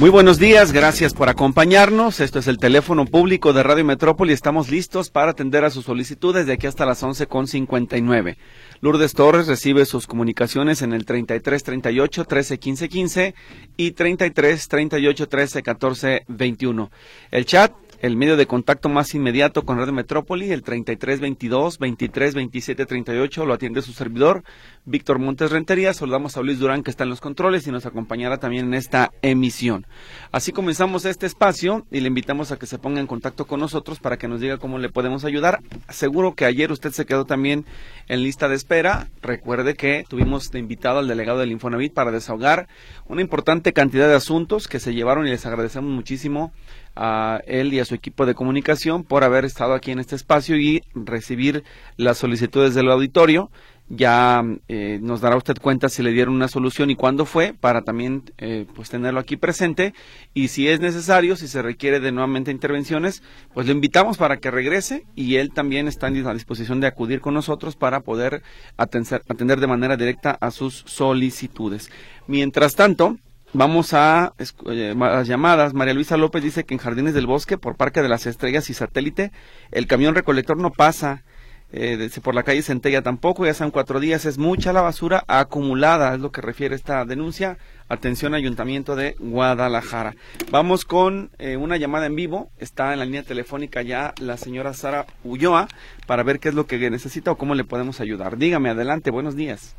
Muy 0.00 0.08
buenos 0.08 0.38
días, 0.38 0.72
gracias 0.72 1.12
por 1.12 1.28
acompañarnos. 1.28 2.20
Esto 2.20 2.38
es 2.38 2.46
el 2.46 2.56
teléfono 2.56 3.04
público 3.04 3.52
de 3.52 3.62
Radio 3.62 3.84
Metrópoli. 3.84 4.32
Estamos 4.32 4.70
listos 4.70 5.10
para 5.10 5.32
atender 5.32 5.62
a 5.62 5.68
sus 5.68 5.84
solicitudes 5.84 6.46
de 6.46 6.54
aquí 6.54 6.66
hasta 6.66 6.86
las 6.86 7.02
11.59. 7.02 8.38
Lourdes 8.80 9.12
Torres 9.12 9.46
recibe 9.46 9.84
sus 9.84 10.06
comunicaciones 10.06 10.80
en 10.80 10.94
el 10.94 11.04
33 11.04 11.62
38 11.62 12.24
13 12.24 12.58
15 12.58 12.88
15 12.88 13.34
y 13.76 13.90
33 13.90 14.68
38 14.68 15.28
13 15.28 15.62
14 15.62 16.24
21. 16.28 16.90
El 17.30 17.44
chat 17.44 17.70
el 18.00 18.16
medio 18.16 18.38
de 18.38 18.46
contacto 18.46 18.88
más 18.88 19.14
inmediato 19.14 19.64
con 19.64 19.76
Radio 19.76 19.92
Metrópoli, 19.92 20.50
el 20.50 20.62
3322 20.62 21.78
23 21.78 22.34
27 22.34 22.86
38, 22.86 23.44
lo 23.44 23.52
atiende 23.52 23.82
su 23.82 23.92
servidor, 23.92 24.42
Víctor 24.90 25.20
Montes 25.20 25.52
Rentería. 25.52 25.94
Saludamos 25.94 26.36
a 26.36 26.42
Luis 26.42 26.58
Durán 26.58 26.82
que 26.82 26.90
está 26.90 27.04
en 27.04 27.10
los 27.10 27.20
controles 27.20 27.66
y 27.66 27.70
nos 27.70 27.86
acompañará 27.86 28.38
también 28.38 28.66
en 28.66 28.74
esta 28.74 29.12
emisión. 29.22 29.86
Así 30.32 30.50
comenzamos 30.50 31.04
este 31.04 31.26
espacio 31.26 31.86
y 31.90 32.00
le 32.00 32.08
invitamos 32.08 32.50
a 32.50 32.58
que 32.58 32.66
se 32.66 32.78
ponga 32.78 33.00
en 33.00 33.06
contacto 33.06 33.46
con 33.46 33.60
nosotros 33.60 34.00
para 34.00 34.18
que 34.18 34.26
nos 34.26 34.40
diga 34.40 34.58
cómo 34.58 34.78
le 34.78 34.88
podemos 34.88 35.24
ayudar. 35.24 35.60
Seguro 35.88 36.34
que 36.34 36.44
ayer 36.44 36.72
usted 36.72 36.90
se 36.90 37.06
quedó 37.06 37.24
también 37.24 37.64
en 38.08 38.22
lista 38.22 38.48
de 38.48 38.56
espera. 38.56 39.08
Recuerde 39.22 39.74
que 39.74 40.04
tuvimos 40.08 40.50
de 40.50 40.58
invitado 40.58 40.98
al 40.98 41.08
delegado 41.08 41.38
del 41.38 41.52
Infonavit 41.52 41.94
para 41.94 42.10
desahogar 42.10 42.66
una 43.06 43.20
importante 43.20 43.72
cantidad 43.72 44.08
de 44.08 44.16
asuntos 44.16 44.66
que 44.66 44.80
se 44.80 44.92
llevaron 44.92 45.26
y 45.26 45.30
les 45.30 45.46
agradecemos 45.46 45.90
muchísimo 45.90 46.52
a 46.96 47.40
él 47.46 47.72
y 47.72 47.78
a 47.78 47.84
su 47.84 47.94
equipo 47.94 48.26
de 48.26 48.34
comunicación 48.34 49.04
por 49.04 49.24
haber 49.24 49.44
estado 49.44 49.74
aquí 49.74 49.92
en 49.92 50.00
este 50.00 50.16
espacio 50.16 50.56
y 50.56 50.82
recibir 50.94 51.64
las 51.96 52.18
solicitudes 52.18 52.74
del 52.74 52.90
auditorio. 52.90 53.50
Ya 53.92 54.44
eh, 54.68 55.00
nos 55.02 55.20
dará 55.20 55.36
usted 55.36 55.56
cuenta 55.60 55.88
si 55.88 56.00
le 56.04 56.12
dieron 56.12 56.34
una 56.34 56.46
solución 56.46 56.90
y 56.90 56.94
cuándo 56.94 57.26
fue 57.26 57.54
para 57.58 57.82
también 57.82 58.22
eh, 58.38 58.64
pues 58.74 58.88
tenerlo 58.88 59.18
aquí 59.18 59.36
presente 59.36 59.94
y 60.32 60.46
si 60.48 60.68
es 60.68 60.78
necesario, 60.78 61.34
si 61.34 61.48
se 61.48 61.60
requiere 61.60 61.98
de 61.98 62.12
nuevamente 62.12 62.52
intervenciones, 62.52 63.24
pues 63.52 63.66
le 63.66 63.72
invitamos 63.72 64.16
para 64.16 64.36
que 64.36 64.52
regrese 64.52 65.06
y 65.16 65.36
él 65.36 65.50
también 65.52 65.88
está 65.88 66.06
a 66.06 66.34
disposición 66.34 66.78
de 66.80 66.86
acudir 66.86 67.20
con 67.20 67.34
nosotros 67.34 67.74
para 67.74 68.00
poder 68.00 68.44
atender 68.76 69.58
de 69.58 69.66
manera 69.66 69.96
directa 69.96 70.38
a 70.40 70.52
sus 70.52 70.84
solicitudes. 70.86 71.90
Mientras 72.28 72.76
tanto, 72.76 73.18
Vamos 73.52 73.94
a, 73.94 74.34
las 74.64 75.26
llamadas. 75.26 75.74
María 75.74 75.92
Luisa 75.92 76.16
López 76.16 76.40
dice 76.40 76.62
que 76.62 76.74
en 76.74 76.78
Jardines 76.78 77.14
del 77.14 77.26
Bosque, 77.26 77.58
por 77.58 77.76
Parque 77.76 78.00
de 78.00 78.08
las 78.08 78.26
Estrellas 78.26 78.70
y 78.70 78.74
Satélite, 78.74 79.32
el 79.72 79.88
camión 79.88 80.14
recolector 80.14 80.56
no 80.56 80.70
pasa. 80.70 81.24
Eh, 81.72 82.10
por 82.22 82.34
la 82.34 82.42
calle 82.42 82.62
Centella 82.62 83.02
tampoco, 83.02 83.46
ya 83.46 83.54
son 83.54 83.70
cuatro 83.70 84.00
días, 84.00 84.24
es 84.24 84.38
mucha 84.38 84.72
la 84.72 84.80
basura 84.80 85.24
acumulada, 85.28 86.14
es 86.14 86.20
lo 86.20 86.32
que 86.32 86.40
refiere 86.40 86.74
esta 86.74 87.04
denuncia. 87.04 87.58
Atención, 87.88 88.34
Ayuntamiento 88.34 88.96
de 88.96 89.16
Guadalajara. 89.18 90.14
Vamos 90.50 90.84
con 90.84 91.30
eh, 91.38 91.56
una 91.56 91.76
llamada 91.76 92.06
en 92.06 92.16
vivo, 92.16 92.50
está 92.58 92.92
en 92.92 92.98
la 92.98 93.04
línea 93.04 93.22
telefónica 93.22 93.82
ya 93.82 94.14
la 94.20 94.36
señora 94.36 94.74
Sara 94.74 95.06
Ulloa 95.24 95.68
para 96.06 96.22
ver 96.22 96.40
qué 96.40 96.48
es 96.48 96.54
lo 96.54 96.66
que 96.66 96.90
necesita 96.90 97.32
o 97.32 97.36
cómo 97.36 97.54
le 97.54 97.64
podemos 97.64 98.00
ayudar. 98.00 98.36
Dígame, 98.36 98.70
adelante, 98.70 99.10
buenos 99.10 99.36
días. 99.36 99.76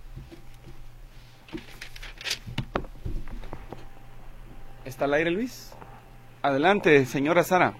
¿Está 4.85 5.05
al 5.05 5.13
aire, 5.13 5.31
Luis? 5.31 5.71
Adelante, 6.41 7.05
señora 7.05 7.43
Sara. 7.43 7.73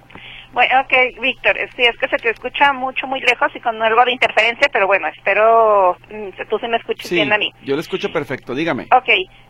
Bueno, 0.53 0.81
ok, 0.81 1.21
Víctor, 1.21 1.57
sí, 1.75 1.83
es 1.83 1.97
que 1.97 2.07
se 2.09 2.17
te 2.17 2.29
escucha 2.29 2.73
mucho, 2.73 3.07
muy 3.07 3.21
lejos 3.21 3.49
y 3.55 3.59
con 3.61 3.81
algo 3.81 4.03
de 4.03 4.11
interferencia, 4.11 4.67
pero 4.71 4.85
bueno, 4.85 5.07
espero 5.07 5.95
mm, 6.09 6.29
tú 6.49 6.59
sí 6.59 6.67
me 6.67 6.77
escuches 6.77 7.09
bien 7.09 7.31
a 7.31 7.37
mí. 7.37 7.53
yo 7.63 7.75
lo 7.75 7.81
escucho 7.81 8.11
perfecto, 8.11 8.53
dígame. 8.53 8.87
Ok, 8.91 9.09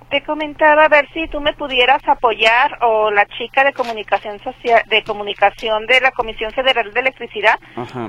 te 0.10 0.22
comentaba 0.24 0.86
a 0.86 0.90
ver 0.90 1.08
si 1.14 1.28
tú 1.30 1.42
me 1.42 1.54
pudieras 1.54 2.08
apoyar 2.08 2.78
o 2.82 3.10
la 3.10 3.26
chica 3.26 3.64
de 3.64 3.74
comunicación 3.74 4.40
social, 4.40 4.84
de 4.88 5.04
comunicación 5.04 5.88
de 5.88 6.02
la 6.02 6.12
Comisión 6.12 6.52
Federal 6.52 6.94
de 6.94 7.00
Electricidad 7.00 7.58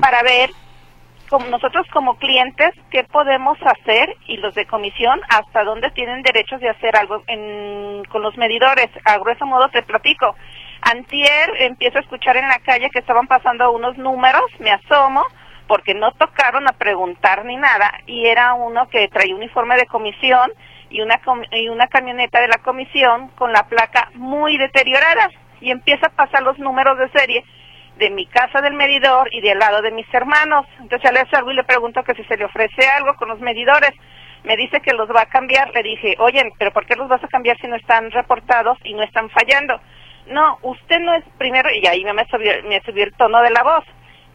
para 0.01 0.23
ver 0.23 0.51
como 1.31 1.47
nosotros 1.47 1.87
como 1.91 2.19
clientes, 2.19 2.73
¿qué 2.91 3.05
podemos 3.05 3.57
hacer? 3.63 4.15
Y 4.27 4.37
los 4.37 4.55
de 4.55 4.67
comisión, 4.67 5.19
¿hasta 5.31 5.65
dónde 5.65 5.91
tienen 5.93 6.21
derechos 6.21 6.61
de 6.61 6.69
hacer 6.69 6.95
algo 6.95 7.25
con 8.11 8.23
los 8.23 8.37
medidores? 8.37 8.91
A 9.07 9.17
grueso 9.17 9.47
modo 9.47 9.71
te 9.71 9.83
platico. 9.83 10.37
Antier 10.83 11.51
empiezo 11.61 11.99
a 11.99 12.01
escuchar 12.01 12.37
en 12.37 12.49
la 12.49 12.59
calle 12.59 12.91
que 12.91 12.99
estaban 12.99 13.29
pasando 13.29 13.71
unos 13.71 13.97
números, 13.99 14.43
me 14.59 14.73
asomo, 14.73 15.25
porque 15.69 15.95
no 15.95 16.11
tocaron 16.13 16.69
a 16.69 16.73
preguntar 16.73 17.45
ni 17.45 17.57
nada, 17.57 17.93
y 18.07 18.27
era 18.27 18.55
uno 18.55 18.89
que 18.89 19.09
traía 19.09 19.35
uniforme 19.35 19.77
de 19.77 19.87
comisión 19.87 20.53
y 20.91 21.01
una, 21.01 21.87
camioneta 21.87 22.41
de 22.41 22.49
la 22.49 22.59
comisión 22.59 23.29
con 23.29 23.53
la 23.53 23.63
placa 23.69 24.11
muy 24.15 24.59
deteriorada, 24.59 25.31
y 25.61 25.71
empieza 25.71 26.09
a 26.09 26.11
pasar 26.11 26.43
los 26.43 26.59
números 26.59 26.99
de 26.99 27.09
serie 27.11 27.45
de 27.97 28.11
mi 28.11 28.27
casa 28.27 28.61
del 28.61 28.75
medidor 28.75 29.33
y 29.33 29.41
del 29.41 29.59
lado 29.59 29.81
de 29.81 29.93
mis 29.93 30.13
hermanos. 30.13 30.67
Entonces 30.81 31.13
le 31.13 31.21
hace 31.21 31.37
algo 31.37 31.53
y 31.53 31.55
le 31.55 31.63
pregunto 31.63 32.03
que 32.03 32.15
si 32.15 32.25
se 32.25 32.37
le 32.37 32.47
ofrece 32.47 32.85
algo 32.97 33.15
con 33.15 33.29
los 33.29 33.39
medidores. 33.39 33.93
Me 34.43 34.57
dice 34.57 34.81
que 34.81 34.93
los 34.93 35.09
va 35.09 35.23
a 35.23 35.27
cambiar. 35.27 35.71
Le 35.73 35.85
dije, 35.85 36.17
oye, 36.19 36.53
pero 36.59 36.73
¿por 36.73 36.85
qué 36.85 36.97
los 36.97 37.09
vas 37.09 37.23
a 37.23 37.29
cambiar 37.29 37.57
si 37.59 37.69
no 37.69 37.77
están 37.77 38.11
reportados 38.11 38.77
y 38.83 38.95
no 38.95 39.05
están 39.05 39.31
fallando? 39.31 39.81
No, 40.27 40.59
usted 40.63 41.01
no 41.01 41.15
es 41.15 41.25
primero, 41.39 41.69
y 41.71 41.87
ahí 41.87 42.05
me 42.05 42.25
subió, 42.27 42.53
me 42.65 42.81
subió 42.83 43.05
el 43.05 43.15
tono 43.15 43.43
de 43.43 43.51
la 43.51 43.63
voz. 43.63 43.85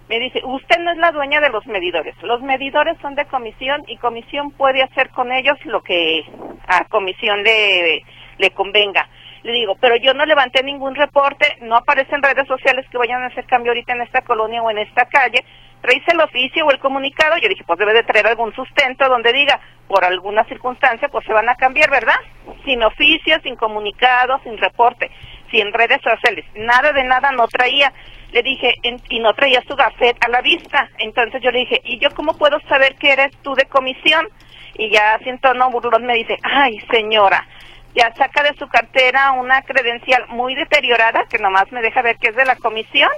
Me 0.09 0.19
dice, 0.19 0.41
usted 0.43 0.79
no 0.79 0.91
es 0.91 0.97
la 0.97 1.11
dueña 1.11 1.41
de 1.41 1.49
los 1.49 1.65
medidores. 1.67 2.15
Los 2.23 2.41
medidores 2.41 2.97
son 3.01 3.15
de 3.15 3.25
comisión 3.25 3.83
y 3.87 3.97
comisión 3.97 4.51
puede 4.51 4.81
hacer 4.81 5.09
con 5.09 5.31
ellos 5.31 5.57
lo 5.65 5.81
que 5.81 6.23
a 6.67 6.85
comisión 6.85 7.43
le, 7.43 8.03
le 8.37 8.51
convenga. 8.51 9.07
Le 9.43 9.51
digo, 9.51 9.75
pero 9.79 9.95
yo 9.97 10.13
no 10.13 10.25
levanté 10.25 10.63
ningún 10.63 10.95
reporte, 10.95 11.57
no 11.61 11.75
aparece 11.75 12.15
en 12.15 12.23
redes 12.23 12.47
sociales 12.47 12.85
que 12.89 12.97
vayan 12.97 13.23
a 13.23 13.27
hacer 13.27 13.45
cambio 13.45 13.71
ahorita 13.71 13.93
en 13.93 14.01
esta 14.01 14.21
colonia 14.21 14.61
o 14.61 14.71
en 14.71 14.77
esta 14.77 15.05
calle. 15.05 15.43
Traes 15.81 16.03
el 16.07 16.19
oficio 16.21 16.65
o 16.65 16.71
el 16.71 16.79
comunicado. 16.79 17.37
Yo 17.37 17.49
dije, 17.49 17.63
pues 17.65 17.77
debe 17.77 17.93
de 17.93 18.03
traer 18.03 18.27
algún 18.27 18.53
sustento 18.55 19.07
donde 19.09 19.31
diga, 19.33 19.59
por 19.87 20.03
alguna 20.03 20.43
circunstancia, 20.45 21.07
pues 21.09 21.25
se 21.25 21.33
van 21.33 21.49
a 21.49 21.55
cambiar, 21.55 21.89
¿verdad? 21.89 22.19
Sin 22.65 22.81
oficio, 22.83 23.39
sin 23.43 23.55
comunicado, 23.55 24.39
sin 24.43 24.57
reporte, 24.57 25.11
sin 25.51 25.71
redes 25.73 25.99
sociales. 26.01 26.45
Nada 26.55 26.91
de 26.93 27.03
nada 27.03 27.31
no 27.31 27.47
traía. 27.47 27.91
Le 28.31 28.43
dije, 28.43 28.73
y 29.09 29.19
no 29.19 29.33
traía 29.33 29.61
su 29.67 29.75
gafet 29.75 30.17
a 30.23 30.29
la 30.29 30.41
vista. 30.41 30.89
Entonces 30.97 31.41
yo 31.41 31.51
le 31.51 31.59
dije, 31.59 31.81
¿y 31.83 31.97
yo 31.99 32.09
cómo 32.15 32.37
puedo 32.37 32.59
saber 32.67 32.95
que 32.95 33.11
eres 33.11 33.31
tú 33.41 33.55
de 33.55 33.65
comisión? 33.65 34.27
Y 34.77 34.89
ya 34.91 35.17
siento 35.23 35.53
no 35.53 35.71
burlón 35.71 36.05
me 36.05 36.15
dice, 36.15 36.37
ay 36.43 36.79
señora, 36.91 37.47
ya 37.95 38.13
saca 38.13 38.43
de 38.43 38.55
su 38.57 38.67
cartera 38.67 39.31
una 39.31 39.61
credencial 39.63 40.27
muy 40.27 40.53
deteriorada 40.53 41.25
que 41.29 41.39
nomás 41.39 41.71
me 41.71 41.81
deja 41.81 42.01
ver 42.03 42.17
que 42.17 42.29
es 42.29 42.35
de 42.35 42.45
la 42.45 42.55
comisión 42.57 43.09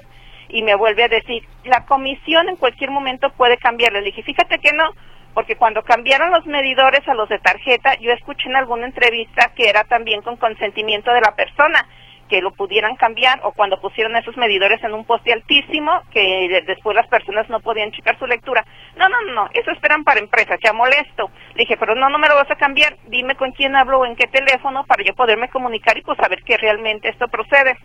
y 0.48 0.64
me 0.64 0.76
vuelve 0.76 1.04
a 1.04 1.10
decir, 1.10 1.44
la 1.66 1.86
comisión 1.86 2.50
en 2.50 2.56
cualquier 2.56 2.90
momento 2.90 3.30
puede 3.32 3.58
cambiarle. 3.58 4.00
Le 4.00 4.08
dije, 4.08 4.24
fíjate 4.24 4.58
que 4.60 4.72
no, 4.74 4.92
porque 5.34 5.56
cuando 5.56 5.84
cambiaron 5.84 6.32
los 6.32 6.46
medidores 6.46 7.08
a 7.08 7.14
los 7.14 7.30
de 7.30 7.40
tarjeta, 7.40 7.96
yo 8.00 8.12
escuché 8.12 8.50
en 8.50 8.56
alguna 8.56 8.86
entrevista 8.86 9.52
que 9.56 9.70
era 9.70 9.84
también 9.84 10.22
con 10.22 10.38
consentimiento 10.38 11.12
de 11.14 11.22
la 11.22 11.36
persona 11.36 11.88
que 12.30 12.42
lo 12.42 12.52
pudieran 12.52 12.96
cambiar 12.96 13.40
o 13.44 13.52
cuando 13.52 13.82
pusieron 13.82 14.16
esos 14.16 14.38
medidores 14.38 14.82
en 14.84 14.94
un 14.94 15.04
poste 15.04 15.34
altísimo 15.34 16.04
que 16.12 16.64
después 16.66 16.96
las 16.96 17.08
personas 17.08 17.50
no 17.50 17.60
podían 17.60 17.92
checar 17.92 18.18
su 18.18 18.28
lectura. 18.28 18.64
No, 18.96 19.10
no, 19.10 19.22
no, 19.34 19.50
eso 19.54 19.72
esperan 19.72 20.04
para 20.04 20.20
empresas, 20.20 20.60
ya 20.64 20.72
molesto. 20.72 21.32
Le 21.56 21.64
dije, 21.64 21.76
pero 21.78 21.96
no, 21.96 22.10
no 22.10 22.20
me 22.20 22.30
lo 22.30 22.36
vas 22.36 22.50
a 22.52 22.56
cambiar, 22.56 22.96
dime 23.08 23.36
con 23.36 23.52
quién 23.52 23.76
hablo 23.76 24.00
o 24.00 24.06
en 24.06 24.16
qué 24.16 24.28
teléfono 24.28 24.86
para 24.86 25.04
yo 25.04 25.14
poderme 25.16 25.50
comunicar 25.50 25.98
y 25.98 26.02
pues 26.02 26.18
saber 26.18 26.44
que 26.44 26.58
realmente 26.58 27.10
esto 27.10 27.28
procede. 27.28 27.78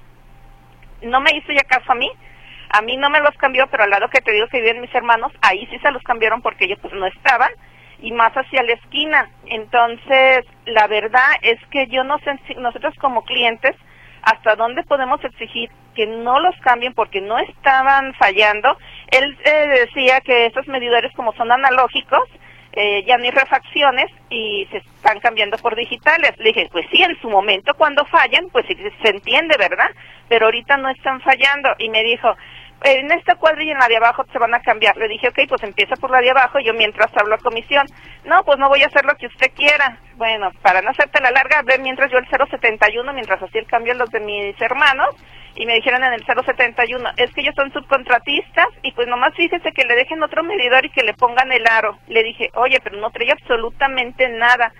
No 1.03 1.21
me 1.21 1.31
hizo 1.35 1.53
ya 1.53 1.63
caso 1.63 1.91
a 1.91 1.97
mí, 1.97 2.11
a 2.71 2.83
mí 2.83 2.97
no 2.97 3.11
me 3.11 3.21
los 3.21 3.37
cambió, 3.37 3.67
pero 3.69 3.85
al 3.85 3.91
lado 3.91 4.09
que 4.09 4.21
te 4.21 4.33
digo 4.33 4.47
que 4.49 4.61
viven 4.61 4.81
mis 4.81 4.95
hermanos, 4.95 5.33
ahí 5.43 5.67
sí 5.71 5.79
se 5.79 5.91
los 5.91 6.03
cambiaron 6.03 6.43
porque 6.43 6.67
ellos 6.67 6.79
pues 6.83 6.93
no 6.95 7.07
estaban 7.07 7.51
y 8.01 8.13
más 8.13 8.33
hacia 8.33 8.63
la 8.63 8.75
esquina. 8.75 9.31
Entonces, 9.47 10.45
la 10.67 10.87
verdad 10.87 11.31
es 11.43 11.59
que 11.71 11.87
yo 11.87 12.05
no 12.05 12.19
sé, 12.19 12.39
nosotros 12.57 12.95
como 13.01 13.25
clientes, 13.25 13.75
hasta 14.25 14.57
dónde 14.57 14.83
podemos 14.85 15.23
exigir 15.25 15.71
que 15.95 16.07
no 16.07 16.41
los 16.41 16.57
cambien 16.61 16.95
porque 16.95 17.21
no 17.21 17.39
estaban 17.39 18.15
fallando. 18.15 18.77
Él 19.11 19.37
eh, 19.45 19.87
decía 19.87 20.21
que 20.21 20.47
estos 20.47 20.67
medidores 20.67 21.13
como 21.15 21.33
son 21.35 21.53
analógicos, 21.53 22.29
eh, 22.73 23.05
ya 23.07 23.17
no 23.17 23.25
hay 23.25 23.31
refacciones 23.31 24.11
y 24.31 24.67
se 24.71 24.79
están 24.79 25.21
cambiando 25.21 25.57
por 25.59 25.77
digitales. 25.77 26.33
Le 26.39 26.47
dije, 26.47 26.69
pues 26.73 26.87
sí, 26.91 27.03
en 27.03 27.19
su 27.21 27.31
momento 27.31 27.73
cuando 27.75 28.05
fallan, 28.07 28.49
pues 28.51 28.67
se 28.67 29.09
entiende, 29.09 29.57
¿verdad? 29.57 29.91
Pero 30.29 30.47
ahorita 30.47 30.77
no 30.79 30.89
están 30.89 31.21
fallando. 31.21 31.71
Y 31.79 31.89
me 31.89 32.03
dijo, 32.03 32.35
en 32.85 33.11
esta 33.13 33.35
cuadrilla 33.37 33.73
en 33.73 33.79
la 33.79 33.89
de 33.89 33.97
abajo 33.97 34.25
se 34.31 34.39
van 34.39 34.55
a 34.55 34.61
cambiar. 34.61 34.97
Le 34.97 35.09
dije, 35.09 35.29
ok, 35.29 35.41
pues 35.49 35.63
empieza 35.63 35.97
por 35.97 36.11
la 36.11 36.21
de 36.21 36.31
abajo, 36.31 36.59
yo 36.61 36.75
mientras 36.75 37.11
hablo 37.17 37.35
a 37.35 37.39
comisión. 37.39 37.87
No, 38.25 38.45
pues 38.45 38.59
no 38.59 38.69
voy 38.69 38.83
a 38.83 38.87
hacer 38.87 39.07
lo 39.07 39.15
que 39.17 39.27
usted 39.27 39.53
quiera. 39.55 39.99
Bueno, 40.17 40.51
para 40.61 40.83
no 40.83 40.91
hacerte 40.91 41.23
la 41.23 41.31
larga, 41.31 41.63
ver 41.63 41.81
mientras 41.81 42.11
yo 42.11 42.19
el 42.19 42.29
071, 42.29 43.11
mientras 43.15 43.43
hacía 43.43 43.63
el 43.63 43.67
cambio 43.67 43.95
los 43.95 44.11
de 44.11 44.21
mis 44.21 44.61
hermanos, 44.61 45.17
y 45.57 45.65
me 45.67 45.75
dijeron 45.75 46.05
en 46.05 46.13
el 46.13 46.25
071, 46.27 47.11
es 47.17 47.33
que 47.33 47.41
ellos 47.41 47.55
son 47.55 47.73
subcontratistas 47.73 48.69
y 48.83 48.93
pues 48.93 49.07
nomás 49.09 49.35
fíjese 49.35 49.73
que 49.73 49.85
le 49.85 49.95
dejen 49.95 50.23
otro 50.23 50.43
medidor 50.43 50.85
y 50.85 50.91
que 50.91 51.05
le 51.05 51.15
pongan 51.15 51.53
el 51.53 51.67
aro. 51.67 51.99
Le 52.09 52.23
dije, 52.23 52.51
oye, 52.55 52.81
pero 52.83 52.99
no 52.99 53.11
trae 53.11 53.33
absolutamente 53.33 54.29
nada. 54.29 54.73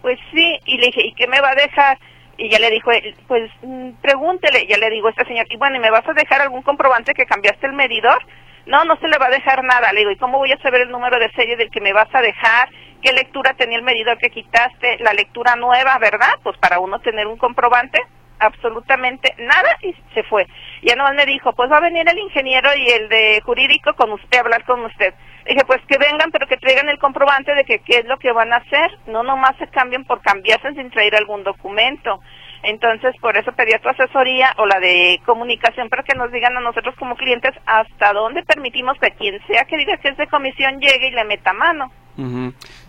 Pues 0.00 0.18
sí, 0.32 0.58
y 0.64 0.78
le 0.78 0.86
dije, 0.86 1.06
¿y 1.06 1.12
qué 1.14 1.26
me 1.26 1.40
va 1.40 1.50
a 1.50 1.54
dejar? 1.54 1.98
Y 2.38 2.48
ya 2.48 2.58
le 2.60 2.70
dijo, 2.70 2.90
pues 3.26 3.50
mm, 3.62 3.90
pregúntele, 4.00 4.66
ya 4.66 4.78
le 4.78 4.90
digo 4.90 5.08
a 5.08 5.10
este 5.10 5.24
señor, 5.26 5.46
y 5.50 5.56
bueno, 5.56 5.76
¿y 5.76 5.80
me 5.80 5.90
vas 5.90 6.08
a 6.08 6.14
dejar 6.14 6.40
algún 6.40 6.62
comprobante 6.62 7.12
que 7.12 7.26
cambiaste 7.26 7.66
el 7.66 7.72
medidor? 7.72 8.24
No, 8.64 8.84
no 8.84 8.96
se 8.96 9.08
le 9.08 9.18
va 9.18 9.26
a 9.26 9.30
dejar 9.30 9.64
nada. 9.64 9.92
Le 9.92 10.00
digo, 10.00 10.12
¿y 10.12 10.16
cómo 10.16 10.38
voy 10.38 10.52
a 10.52 10.62
saber 10.62 10.82
el 10.82 10.90
número 10.90 11.18
de 11.18 11.30
serie 11.32 11.56
del 11.56 11.70
que 11.70 11.80
me 11.80 11.92
vas 11.92 12.08
a 12.14 12.22
dejar? 12.22 12.68
¿Qué 13.02 13.12
lectura 13.12 13.54
tenía 13.54 13.76
el 13.76 13.82
medidor 13.82 14.18
que 14.18 14.30
quitaste? 14.30 14.98
La 15.00 15.12
lectura 15.12 15.56
nueva, 15.56 15.98
¿verdad? 15.98 16.34
Pues 16.42 16.56
para 16.58 16.78
uno 16.78 17.00
tener 17.00 17.26
un 17.26 17.38
comprobante 17.38 17.98
absolutamente 18.40 19.34
nada 19.38 19.76
y 19.82 19.94
se 20.14 20.22
fue. 20.24 20.46
Ya 20.82 20.94
nomás 20.94 21.14
me 21.14 21.26
dijo, 21.26 21.52
pues 21.54 21.70
va 21.70 21.78
a 21.78 21.80
venir 21.80 22.08
el 22.08 22.18
ingeniero 22.18 22.70
y 22.76 22.88
el 22.88 23.08
de 23.08 23.40
jurídico 23.44 23.94
con 23.94 24.12
usted, 24.12 24.38
a 24.38 24.40
hablar 24.42 24.64
con 24.64 24.84
usted. 24.84 25.14
Dije, 25.48 25.64
pues 25.66 25.80
que 25.88 25.96
vengan, 25.96 26.30
pero 26.30 26.46
que 26.46 26.58
traigan 26.58 26.90
el 26.90 26.98
comprobante 26.98 27.54
de 27.54 27.64
que 27.64 27.78
qué 27.78 28.00
es 28.00 28.04
lo 28.04 28.18
que 28.18 28.32
van 28.32 28.52
a 28.52 28.56
hacer. 28.56 28.90
No 29.06 29.22
nomás 29.22 29.56
se 29.58 29.66
cambien 29.68 30.04
por 30.04 30.20
cambiarse 30.20 30.74
sin 30.74 30.90
traer 30.90 31.16
algún 31.16 31.42
documento. 31.42 32.20
Entonces, 32.62 33.14
por 33.20 33.34
eso 33.34 33.52
pedí 33.52 33.72
a 33.72 33.78
tu 33.78 33.88
asesoría 33.88 34.52
o 34.58 34.66
la 34.66 34.78
de 34.78 35.18
comunicación 35.24 35.88
para 35.88 36.02
que 36.02 36.14
nos 36.14 36.30
digan 36.32 36.54
a 36.58 36.60
nosotros 36.60 36.94
como 36.98 37.16
clientes 37.16 37.52
hasta 37.64 38.12
dónde 38.12 38.42
permitimos 38.42 38.98
que 39.00 39.10
quien 39.12 39.40
sea 39.46 39.64
que 39.64 39.78
diga 39.78 39.96
que 39.96 40.08
es 40.08 40.18
de 40.18 40.26
comisión 40.26 40.80
llegue 40.80 41.08
y 41.08 41.12
le 41.12 41.24
meta 41.24 41.54
mano. 41.54 41.90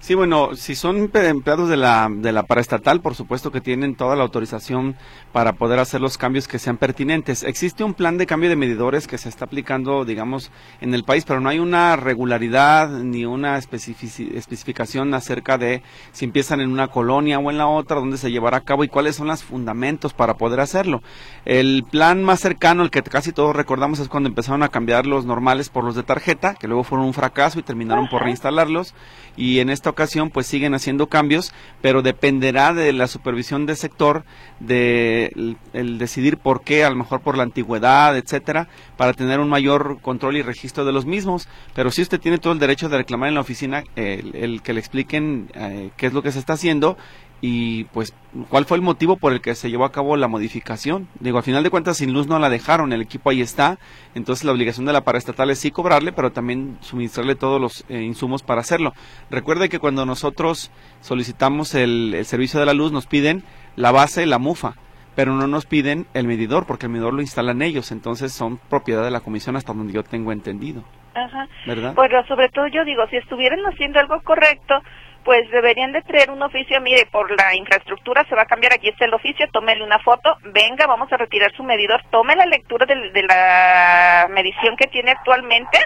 Sí, 0.01 0.15
bueno, 0.15 0.55
si 0.55 0.75
son 0.75 1.09
empleados 1.13 1.67
de 1.67 1.75
la, 1.75 2.07
de 2.09 2.31
la 2.31 2.43
paraestatal, 2.43 3.01
por 3.01 3.15
supuesto 3.15 3.51
que 3.51 3.59
tienen 3.59 3.95
toda 3.95 4.15
la 4.15 4.23
autorización 4.23 4.95
para 5.33 5.53
poder 5.53 5.77
hacer 5.77 5.99
los 5.99 6.17
cambios 6.17 6.47
que 6.47 6.57
sean 6.57 6.77
pertinentes. 6.77 7.43
Existe 7.43 7.83
un 7.83 7.93
plan 7.93 8.17
de 8.17 8.25
cambio 8.25 8.49
de 8.49 8.55
medidores 8.55 9.07
que 9.07 9.17
se 9.17 9.27
está 9.27 9.45
aplicando, 9.45 10.05
digamos, 10.05 10.51
en 10.79 10.93
el 10.93 11.03
país, 11.03 11.25
pero 11.25 11.41
no 11.41 11.49
hay 11.49 11.59
una 11.59 11.97
regularidad 11.97 12.89
ni 12.89 13.25
una 13.25 13.57
especificación 13.57 15.13
acerca 15.13 15.57
de 15.57 15.83
si 16.13 16.23
empiezan 16.23 16.61
en 16.61 16.71
una 16.71 16.87
colonia 16.87 17.37
o 17.37 17.51
en 17.51 17.57
la 17.57 17.67
otra, 17.67 17.99
dónde 17.99 18.17
se 18.17 18.31
llevará 18.31 18.57
a 18.57 18.61
cabo 18.61 18.85
y 18.85 18.87
cuáles 18.87 19.17
son 19.17 19.27
los 19.27 19.43
fundamentos 19.43 20.13
para 20.13 20.35
poder 20.35 20.61
hacerlo. 20.61 21.03
El 21.43 21.83
plan 21.83 22.23
más 22.23 22.39
cercano, 22.39 22.83
el 22.83 22.89
que 22.89 23.03
casi 23.03 23.33
todos 23.33 23.53
recordamos, 23.53 23.99
es 23.99 24.07
cuando 24.07 24.29
empezaron 24.29 24.63
a 24.63 24.69
cambiar 24.69 25.05
los 25.05 25.25
normales 25.25 25.67
por 25.67 25.83
los 25.83 25.95
de 25.95 26.03
tarjeta, 26.03 26.55
que 26.55 26.69
luego 26.69 26.85
fueron 26.85 27.05
un 27.05 27.13
fracaso 27.13 27.59
y 27.59 27.63
terminaron 27.63 28.07
por 28.07 28.23
reinstalarlos 28.23 28.95
y 29.35 29.59
en 29.59 29.69
esta 29.69 29.88
ocasión 29.89 30.29
pues 30.29 30.47
siguen 30.47 30.73
haciendo 30.73 31.07
cambios, 31.07 31.53
pero 31.81 32.01
dependerá 32.01 32.73
de 32.73 32.93
la 32.93 33.07
supervisión 33.07 33.65
del 33.65 33.77
sector 33.77 34.23
de 34.59 35.55
el, 35.73 35.97
decidir 35.97 36.37
por 36.37 36.61
qué, 36.61 36.83
a 36.83 36.89
lo 36.89 36.95
mejor 36.95 37.21
por 37.21 37.37
la 37.37 37.43
antigüedad, 37.43 38.17
etcétera, 38.17 38.67
para 38.97 39.13
tener 39.13 39.39
un 39.39 39.49
mayor 39.49 39.99
control 40.01 40.37
y 40.37 40.41
registro 40.41 40.85
de 40.85 40.91
los 40.91 41.05
mismos, 41.05 41.47
pero 41.73 41.91
si 41.91 42.01
usted 42.01 42.19
tiene 42.19 42.37
todo 42.37 42.53
el 42.53 42.59
derecho 42.59 42.89
de 42.89 42.97
reclamar 42.97 43.29
en 43.29 43.35
la 43.35 43.41
oficina 43.41 43.83
el, 43.95 44.61
que 44.61 44.73
le 44.73 44.79
expliquen 44.79 45.49
eh, 45.53 45.89
qué 45.97 46.07
es 46.07 46.13
lo 46.13 46.21
que 46.21 46.31
se 46.31 46.39
está 46.39 46.53
haciendo 46.53 46.97
y 47.41 47.85
pues 47.85 48.13
cuál 48.49 48.65
fue 48.65 48.77
el 48.77 48.83
motivo 48.83 49.17
por 49.17 49.31
el 49.31 49.41
que 49.41 49.55
se 49.55 49.69
llevó 49.69 49.85
a 49.85 49.91
cabo 49.91 50.17
la 50.17 50.27
modificación. 50.27 51.07
Digo, 51.19 51.37
al 51.37 51.43
final 51.43 51.63
de 51.63 51.69
cuentas 51.69 51.97
sin 51.97 52.13
luz 52.13 52.27
no 52.27 52.37
la 52.39 52.49
dejaron, 52.49 52.91
el 52.93 53.01
equipo 53.01 53.29
ahí 53.29 53.41
está, 53.41 53.77
entonces 54.15 54.43
la 54.43 54.51
obligación 54.51 54.85
de 54.85 54.93
la 54.93 55.03
paraestatal 55.03 55.49
es 55.49 55.59
sí 55.59 55.71
cobrarle, 55.71 56.11
pero 56.11 56.31
también 56.31 56.77
suministrarle 56.81 57.35
todos 57.35 57.61
los 57.61 57.85
eh, 57.89 58.01
insumos 58.01 58.43
para 58.43 58.61
hacerlo. 58.61 58.93
Recuerde 59.29 59.69
que 59.69 59.79
cuando 59.79 60.05
nosotros 60.05 60.71
solicitamos 61.01 61.75
el, 61.75 62.13
el, 62.13 62.25
servicio 62.25 62.59
de 62.59 62.65
la 62.65 62.73
luz 62.73 62.91
nos 62.91 63.07
piden 63.07 63.43
la 63.75 63.91
base, 63.91 64.25
la 64.25 64.39
mufa, 64.39 64.73
pero 65.15 65.33
no 65.33 65.47
nos 65.47 65.65
piden 65.65 66.05
el 66.13 66.27
medidor, 66.27 66.65
porque 66.65 66.85
el 66.85 66.91
medidor 66.91 67.13
lo 67.13 67.21
instalan 67.21 67.61
ellos, 67.61 67.91
entonces 67.91 68.33
son 68.33 68.57
propiedad 68.69 69.03
de 69.03 69.11
la 69.11 69.21
comisión 69.21 69.55
hasta 69.55 69.73
donde 69.73 69.93
yo 69.93 70.03
tengo 70.03 70.31
entendido. 70.31 70.83
Ajá. 71.13 71.47
¿Verdad? 71.65 71.93
Pero 71.95 72.25
sobre 72.27 72.49
todo 72.49 72.67
yo 72.67 72.85
digo, 72.85 73.05
si 73.09 73.17
estuvieran 73.17 73.59
haciendo 73.65 73.99
algo 73.99 74.21
correcto, 74.21 74.75
pues 75.23 75.49
deberían 75.51 75.91
de 75.91 76.01
traer 76.01 76.31
un 76.31 76.41
oficio, 76.41 76.79
mire, 76.81 77.05
por 77.11 77.29
la 77.31 77.55
infraestructura 77.55 78.25
se 78.27 78.35
va 78.35 78.43
a 78.43 78.45
cambiar, 78.45 78.73
aquí 78.73 78.89
está 78.89 79.05
el 79.05 79.13
oficio, 79.13 79.47
tómele 79.51 79.83
una 79.83 79.99
foto, 79.99 80.37
venga, 80.43 80.87
vamos 80.87 81.11
a 81.11 81.17
retirar 81.17 81.51
su 81.55 81.63
medidor, 81.63 82.01
tome 82.09 82.35
la 82.35 82.45
lectura 82.45 82.85
de, 82.85 82.95
la 83.23 84.27
medición 84.29 84.75
que 84.75 84.87
tiene 84.87 85.11
actualmente 85.11 85.79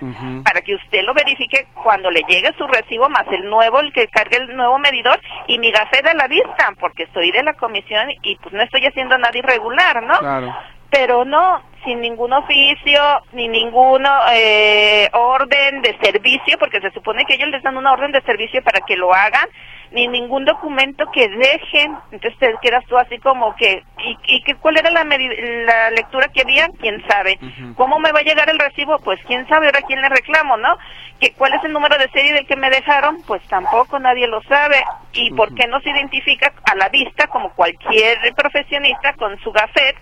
para 0.44 0.62
que 0.62 0.75
usted 0.75 1.03
lo 1.03 1.13
verifique 1.13 1.68
cuando 1.83 2.09
le 2.12 2.21
llegue 2.27 2.53
su 2.57 2.68
recibo 2.68 3.09
más 3.09 3.25
el 3.31 3.50
nuevo, 3.50 3.80
el 3.80 3.91
que 3.91 4.07
cargue 4.07 4.38
el 4.38 4.56
nuevo 4.56 4.77
medidor 4.80 5.19
y 5.47 5.57
mi 5.59 5.71
gafé 5.71 6.01
de 6.01 6.13
la 6.13 6.27
vista, 6.27 6.74
porque 6.80 7.03
estoy 7.03 7.31
de 7.31 7.44
la 7.44 7.53
comisión 7.53 8.09
y 8.21 8.35
pues 8.38 8.53
no 8.53 8.62
estoy 8.62 8.85
haciendo 8.85 9.18
nada 9.18 9.38
irregular, 9.38 10.03
¿no? 10.03 10.19
Claro. 10.19 10.56
Pero 10.89 11.25
no, 11.25 11.63
sin 11.83 12.01
ningún 12.01 12.33
oficio 12.33 13.01
ni 13.31 13.47
ningún 13.47 14.06
eh, 14.33 15.09
orden 15.13 15.81
de 15.81 15.97
servicio, 16.01 16.57
porque 16.57 16.81
se 16.81 16.91
supone 16.91 17.25
que 17.25 17.35
ellos 17.35 17.50
les 17.50 17.63
dan 17.63 17.77
una 17.77 17.91
orden 17.91 18.12
de 18.12 18.21
servicio 18.21 18.62
para 18.63 18.81
que 18.85 18.95
lo 18.95 19.13
hagan, 19.13 19.47
ni 19.91 20.07
ningún 20.07 20.44
documento 20.45 21.06
que 21.12 21.27
dejen. 21.27 21.95
Entonces 22.12 22.38
te 22.39 22.53
quedas 22.62 22.83
tú 22.85 22.97
así 22.97 23.19
como 23.19 23.56
que, 23.56 23.83
¿y, 24.00 24.18
y 24.25 24.53
cuál 24.56 24.77
era 24.77 24.89
la, 24.89 25.03
la 25.03 25.91
lectura 25.91 26.27
que 26.30 26.41
había? 26.41 26.68
¿Quién 26.80 27.03
sabe? 27.07 27.38
¿Cómo 27.75 28.00
me 28.00 28.12
va 28.12 28.19
a 28.19 28.24
llegar 28.24 28.50
el 28.50 28.59
recibo? 28.59 28.97
Pues 29.00 29.19
quién 29.25 29.47
sabe, 29.47 29.68
ahora 29.68 29.81
quién 29.81 30.01
le 30.01 30.09
reclamo, 30.09 30.57
¿no? 30.57 30.77
¿Que, 31.19 31.31
¿Cuál 31.33 31.53
es 31.53 31.63
el 31.63 31.74
número 31.74 31.97
de 31.97 32.09
serie 32.09 32.33
del 32.33 32.47
que 32.47 32.56
me 32.56 32.69
dejaron? 32.69 33.21
Pues 33.27 33.41
tampoco 33.47 34.00
nadie 34.00 34.27
lo 34.27 34.41
sabe. 34.44 34.83
¿Y 35.13 35.31
por 35.31 35.53
qué 35.53 35.68
no 35.68 35.80
se 35.81 35.91
identifica 35.91 36.51
a 36.65 36.75
la 36.75 36.89
vista 36.89 37.27
como 37.27 37.53
cualquier 37.53 38.18
profesionista 38.35 39.13
con 39.13 39.39
su 39.41 39.51
gafet 39.51 39.95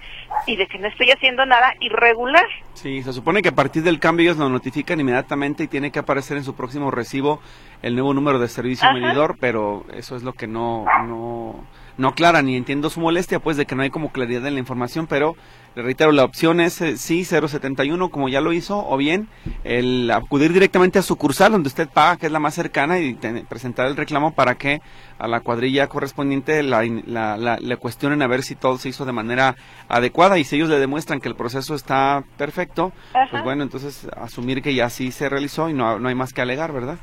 y 0.48 0.56
de 0.56 0.68
que 0.68 0.80
no 0.80 0.88
estoy 0.88 1.12
haciendo 1.12 1.46
nada 1.46 1.71
irregular? 1.80 2.46
Sí, 2.74 3.04
se 3.04 3.14
supone 3.14 3.42
que 3.42 3.50
a 3.50 3.56
partir 3.56 3.84
del 3.84 4.00
cambio 4.00 4.24
ellos 4.24 4.38
lo 4.38 4.50
notifican 4.50 5.00
inmediatamente 5.00 5.64
y 5.64 5.68
tiene 5.68 5.92
que 5.92 6.00
aparecer 6.00 6.38
en 6.38 6.44
su 6.44 6.56
próximo 6.56 6.92
recibo 6.92 7.40
el 7.82 7.96
nuevo 7.96 8.14
número 8.14 8.40
de 8.40 8.48
servicio 8.48 8.92
medidor, 8.94 9.38
pero 9.40 9.86
eso 9.94 10.16
es 10.16 10.24
lo 10.24 10.34
que 10.34 10.48
no, 10.48 10.86
no, 11.06 11.56
no 12.02 12.10
aclara 12.10 12.42
ni 12.42 12.58
entiendo 12.58 12.90
su 12.90 13.00
molestia, 13.00 13.40
pues 13.40 13.56
de 13.56 13.66
que 13.66 13.76
no 13.76 13.84
hay 13.84 13.92
como 13.92 14.12
claridad 14.12 14.46
en 14.48 14.56
la 14.56 14.60
información, 14.60 15.08
pero 15.08 15.36
le 15.76 15.84
reitero, 15.84 16.12
la 16.12 16.26
opción 16.26 16.60
es 16.60 16.82
eh, 16.82 16.98
sí 16.98 17.24
071 17.24 18.10
como 18.10 18.28
ya 18.28 18.42
lo 18.42 18.52
hizo, 18.52 18.86
o 18.86 18.98
bien 18.98 19.30
el 19.64 20.12
acudir 20.12 20.52
directamente 20.52 21.00
a 21.00 21.02
sucursal 21.02 21.54
donde 21.54 21.68
usted 21.68 21.88
paga, 21.88 22.18
que 22.18 22.26
es 22.26 22.32
la 22.32 22.40
más 22.40 22.56
cercana, 22.56 23.00
y 23.00 23.14
presentar 23.48 23.88
el 23.88 23.96
reclamo 23.96 24.34
para 24.34 24.56
que 24.56 24.82
a 25.18 25.28
la 25.28 25.40
cuadrilla 25.40 25.88
correspondiente 25.88 26.64
la, 26.64 26.84
la, 26.84 27.58
le 27.58 27.78
cuestionen 27.78 28.22
a 28.22 28.28
ver 28.28 28.44
si 28.44 28.56
todo 28.56 28.78
se 28.80 28.90
hizo 28.90 29.06
de 29.06 29.12
manera 29.14 29.56
adecuada 29.88 30.40
y 30.40 30.44
si 30.44 30.56
ellos 30.56 30.70
le 30.70 30.80
demuestran 30.80 31.22
que 31.22 31.30
el 31.30 31.36
proceso 31.36 31.76
está 31.76 32.24
perfecto, 32.38 32.92
pues 33.30 33.44
bueno, 33.44 33.64
entonces 33.64 34.08
asumir 34.18 34.62
que 34.62 34.74
ya 34.74 34.90
sí 34.90 35.12
se 35.12 35.30
realizó 35.30 35.70
y 35.70 35.74
no, 35.74 36.00
no 36.00 36.10
hay 36.10 36.16
más 36.16 36.34
que 36.34 36.42
alegar, 36.42 36.74
¿verdad? 36.74 36.98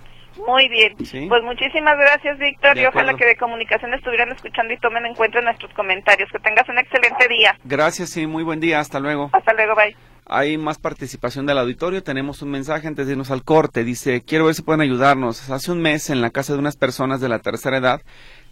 Muy 0.46 0.68
bien. 0.68 0.94
Pues 0.96 1.42
muchísimas 1.42 1.96
gracias, 1.96 2.38
Víctor, 2.38 2.76
y 2.78 2.86
ojalá 2.86 3.14
que 3.14 3.24
de 3.24 3.36
comunicación 3.36 3.92
estuvieran 3.94 4.30
escuchando 4.32 4.72
y 4.72 4.78
tomen 4.78 5.06
en 5.06 5.14
cuenta 5.14 5.40
nuestros 5.40 5.72
comentarios. 5.74 6.30
Que 6.30 6.38
tengas 6.38 6.68
un 6.68 6.78
excelente 6.78 7.28
día. 7.28 7.56
Gracias 7.64 8.16
y 8.16 8.26
muy 8.26 8.44
buen 8.44 8.60
día. 8.60 8.80
Hasta 8.80 9.00
luego. 9.00 9.30
Hasta 9.32 9.52
luego, 9.54 9.74
bye. 9.74 9.96
Hay 10.26 10.58
más 10.58 10.78
participación 10.78 11.46
del 11.46 11.58
auditorio. 11.58 12.02
Tenemos 12.02 12.42
un 12.42 12.50
mensaje 12.50 12.86
antes 12.86 13.06
de 13.06 13.12
irnos 13.12 13.30
al 13.30 13.44
corte. 13.44 13.82
Dice, 13.82 14.22
quiero 14.22 14.44
ver 14.44 14.54
si 14.54 14.62
pueden 14.62 14.82
ayudarnos. 14.82 15.48
Hace 15.50 15.72
un 15.72 15.80
mes 15.80 16.10
en 16.10 16.20
la 16.20 16.30
casa 16.30 16.52
de 16.52 16.58
unas 16.58 16.76
personas 16.76 17.20
de 17.20 17.30
la 17.30 17.38
tercera 17.38 17.78
edad 17.78 18.02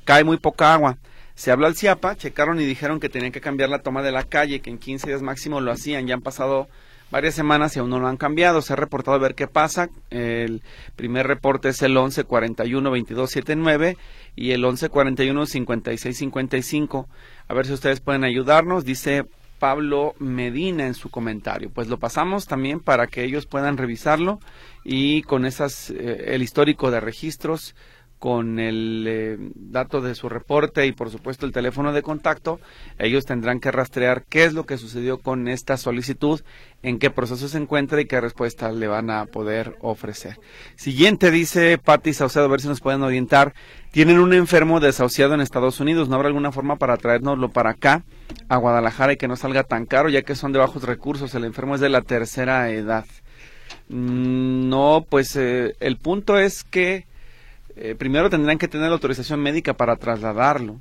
cae 0.04 0.24
muy 0.24 0.38
poca 0.38 0.72
agua. 0.72 0.96
Se 1.34 1.50
habló 1.50 1.66
al 1.66 1.76
CIAPA, 1.76 2.16
checaron 2.16 2.58
y 2.60 2.64
dijeron 2.64 2.98
que 2.98 3.10
tenían 3.10 3.30
que 3.30 3.42
cambiar 3.42 3.68
la 3.68 3.80
toma 3.80 4.00
de 4.02 4.10
la 4.10 4.22
calle, 4.22 4.60
que 4.60 4.70
en 4.70 4.78
15 4.78 5.08
días 5.08 5.20
máximo 5.20 5.60
lo 5.60 5.70
hacían. 5.70 6.06
Ya 6.06 6.14
han 6.14 6.22
pasado 6.22 6.68
varias 7.10 7.34
semanas 7.34 7.76
y 7.76 7.80
aún 7.80 7.90
no 7.90 7.98
lo 7.98 8.08
han 8.08 8.16
cambiado. 8.16 8.62
Se 8.62 8.72
ha 8.72 8.76
reportado 8.76 9.16
a 9.16 9.20
ver 9.20 9.34
qué 9.34 9.46
pasa. 9.46 9.88
El 10.10 10.62
primer 10.96 11.26
reporte 11.26 11.68
es 11.68 11.82
el 11.82 11.96
11 11.96 12.24
41 12.24 12.90
22 12.90 13.30
79 13.30 13.96
y 14.34 14.52
el 14.52 14.64
11 14.64 14.88
41 14.88 15.46
56 15.46 16.16
55. 16.16 17.08
A 17.48 17.54
ver 17.54 17.66
si 17.66 17.72
ustedes 17.72 18.00
pueden 18.00 18.24
ayudarnos. 18.24 18.84
Dice 18.84 19.26
Pablo 19.58 20.14
Medina 20.18 20.86
en 20.86 20.94
su 20.94 21.10
comentario. 21.10 21.70
Pues 21.70 21.88
lo 21.88 21.98
pasamos 21.98 22.46
también 22.46 22.80
para 22.80 23.06
que 23.06 23.24
ellos 23.24 23.46
puedan 23.46 23.76
revisarlo 23.76 24.40
y 24.84 25.22
con 25.22 25.46
esas 25.46 25.90
eh, 25.90 26.34
el 26.34 26.42
histórico 26.42 26.90
de 26.90 27.00
registros 27.00 27.74
con 28.18 28.58
el 28.58 29.04
eh, 29.06 29.36
dato 29.54 30.00
de 30.00 30.14
su 30.14 30.28
reporte 30.28 30.86
y 30.86 30.92
por 30.92 31.10
supuesto 31.10 31.44
el 31.44 31.52
teléfono 31.52 31.92
de 31.92 32.02
contacto, 32.02 32.60
ellos 32.98 33.26
tendrán 33.26 33.60
que 33.60 33.70
rastrear 33.70 34.24
qué 34.28 34.44
es 34.44 34.54
lo 34.54 34.64
que 34.64 34.78
sucedió 34.78 35.18
con 35.18 35.48
esta 35.48 35.76
solicitud, 35.76 36.40
en 36.82 36.98
qué 36.98 37.10
proceso 37.10 37.48
se 37.48 37.58
encuentra 37.58 38.00
y 38.00 38.06
qué 38.06 38.20
respuesta 38.20 38.72
le 38.72 38.86
van 38.86 39.10
a 39.10 39.26
poder 39.26 39.76
ofrecer. 39.80 40.38
Siguiente 40.76 41.30
dice 41.30 41.78
Patti 41.78 42.14
Saucedo, 42.14 42.46
a 42.46 42.48
ver 42.48 42.60
si 42.60 42.68
nos 42.68 42.80
pueden 42.80 43.02
orientar. 43.02 43.54
Tienen 43.90 44.18
un 44.18 44.32
enfermo 44.32 44.80
desahuciado 44.80 45.34
en 45.34 45.40
Estados 45.40 45.80
Unidos, 45.80 46.08
¿no 46.08 46.16
habrá 46.16 46.28
alguna 46.28 46.52
forma 46.52 46.76
para 46.76 46.96
traernoslo 46.96 47.50
para 47.50 47.70
acá, 47.70 48.04
a 48.48 48.56
Guadalajara 48.56 49.14
y 49.14 49.16
que 49.16 49.28
no 49.28 49.36
salga 49.36 49.64
tan 49.64 49.86
caro, 49.86 50.08
ya 50.08 50.22
que 50.22 50.34
son 50.34 50.52
de 50.52 50.58
bajos 50.58 50.82
recursos? 50.84 51.34
El 51.34 51.44
enfermo 51.44 51.74
es 51.74 51.80
de 51.80 51.88
la 51.88 52.02
tercera 52.02 52.70
edad. 52.70 53.06
Mm, 53.88 54.68
no, 54.68 55.06
pues 55.08 55.36
eh, 55.36 55.74
el 55.80 55.96
punto 55.96 56.38
es 56.38 56.64
que 56.64 57.06
eh, 57.76 57.94
primero 57.94 58.30
tendrán 58.30 58.56
que 58.56 58.68
tener 58.68 58.90
autorización 58.90 59.40
médica 59.40 59.74
para 59.74 59.96
trasladarlo, 59.96 60.80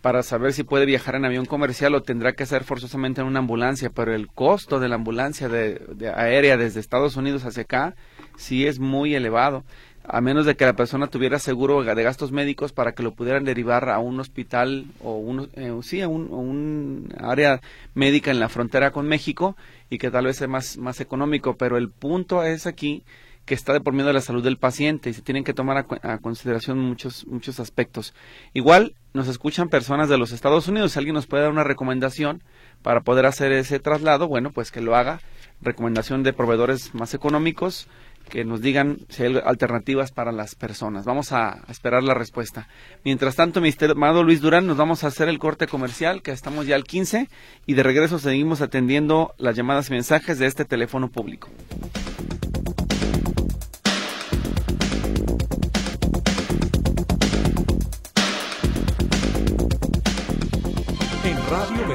para 0.00 0.22
saber 0.22 0.54
si 0.54 0.62
puede 0.62 0.86
viajar 0.86 1.14
en 1.14 1.26
avión 1.26 1.44
comercial 1.44 1.94
o 1.94 2.02
tendrá 2.02 2.32
que 2.32 2.46
ser 2.46 2.64
forzosamente 2.64 3.20
en 3.20 3.26
una 3.26 3.40
ambulancia, 3.40 3.90
pero 3.90 4.14
el 4.14 4.28
costo 4.28 4.80
de 4.80 4.88
la 4.88 4.94
ambulancia 4.94 5.50
de, 5.50 5.82
aérea 6.14 6.56
desde 6.56 6.80
Estados 6.80 7.16
Unidos 7.16 7.44
hacia 7.44 7.64
acá 7.64 7.94
sí 8.38 8.66
es 8.66 8.78
muy 8.78 9.14
elevado, 9.14 9.64
a 10.02 10.22
menos 10.22 10.46
de 10.46 10.56
que 10.56 10.64
la 10.64 10.72
persona 10.72 11.08
tuviera 11.08 11.38
seguro 11.38 11.84
de 11.84 12.02
gastos 12.02 12.32
médicos 12.32 12.72
para 12.72 12.92
que 12.92 13.02
lo 13.02 13.12
pudieran 13.12 13.44
derivar 13.44 13.90
a 13.90 13.98
un 13.98 14.18
hospital 14.18 14.86
o 15.02 15.18
un, 15.18 15.50
eh, 15.52 15.78
sí, 15.82 16.00
a 16.00 16.08
un, 16.08 17.12
área 17.18 17.60
médica 17.92 18.30
en 18.30 18.40
la 18.40 18.48
frontera 18.48 18.92
con 18.92 19.06
México 19.06 19.58
y 19.90 19.98
que 19.98 20.10
tal 20.10 20.24
vez 20.24 20.36
sea 20.38 20.48
más 20.48 21.00
económico, 21.00 21.58
pero 21.58 21.76
el 21.76 21.90
punto 21.90 22.42
es 22.42 22.66
aquí 22.66 23.04
que 23.44 23.54
está 23.54 23.72
de 23.72 23.80
por 23.80 23.92
medio 23.92 24.08
de 24.08 24.12
la 24.14 24.20
salud 24.20 24.44
del 24.44 24.58
paciente 24.58 25.10
y 25.10 25.12
se 25.12 25.22
tienen 25.22 25.44
que 25.44 25.54
tomar 25.54 25.86
a, 26.02 26.18
consideración 26.18 26.78
muchos, 26.78 27.26
muchos 27.26 27.58
aspectos. 27.60 28.14
Igual 28.54 28.94
nos 29.12 29.28
escuchan 29.28 29.68
personas 29.68 30.08
de 30.08 30.18
los 30.18 30.32
Estados 30.32 30.68
Unidos, 30.68 30.92
si 30.92 30.98
alguien 30.98 31.14
nos 31.14 31.26
puede 31.26 31.42
dar 31.42 31.52
una 31.52 31.64
recomendación 31.64 32.42
para 32.82 33.00
poder 33.00 33.26
hacer 33.26 33.52
ese 33.52 33.80
traslado, 33.80 34.28
bueno, 34.28 34.50
pues 34.50 34.70
que 34.70 34.80
lo 34.80 34.94
haga. 34.96 35.20
Recomendación 35.62 36.22
de 36.22 36.32
proveedores 36.32 36.94
más 36.94 37.12
económicos, 37.12 37.86
que 38.30 38.44
nos 38.44 38.62
digan 38.62 38.98
si 39.08 39.24
hay 39.24 39.40
alternativas 39.44 40.12
para 40.12 40.32
las 40.32 40.54
personas. 40.54 41.04
Vamos 41.04 41.32
a 41.32 41.62
esperar 41.68 42.02
la 42.02 42.14
respuesta. 42.14 42.68
Mientras 43.04 43.36
tanto, 43.36 43.60
mi 43.60 43.68
estimado 43.68 44.22
Luis 44.22 44.40
Durán, 44.40 44.66
nos 44.66 44.76
vamos 44.76 45.04
a 45.04 45.08
hacer 45.08 45.28
el 45.28 45.38
corte 45.38 45.66
comercial, 45.66 46.22
que 46.22 46.30
estamos 46.30 46.66
ya 46.66 46.76
al 46.76 46.84
15, 46.84 47.28
y 47.66 47.74
de 47.74 47.82
regreso 47.82 48.18
seguimos 48.18 48.62
atendiendo 48.62 49.34
las 49.36 49.56
llamadas 49.56 49.90
y 49.90 49.92
mensajes 49.92 50.38
de 50.38 50.46
este 50.46 50.64
teléfono 50.64 51.08
público. 51.08 51.48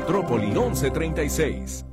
Metrópoli 0.05 0.51
1136. 0.51 1.83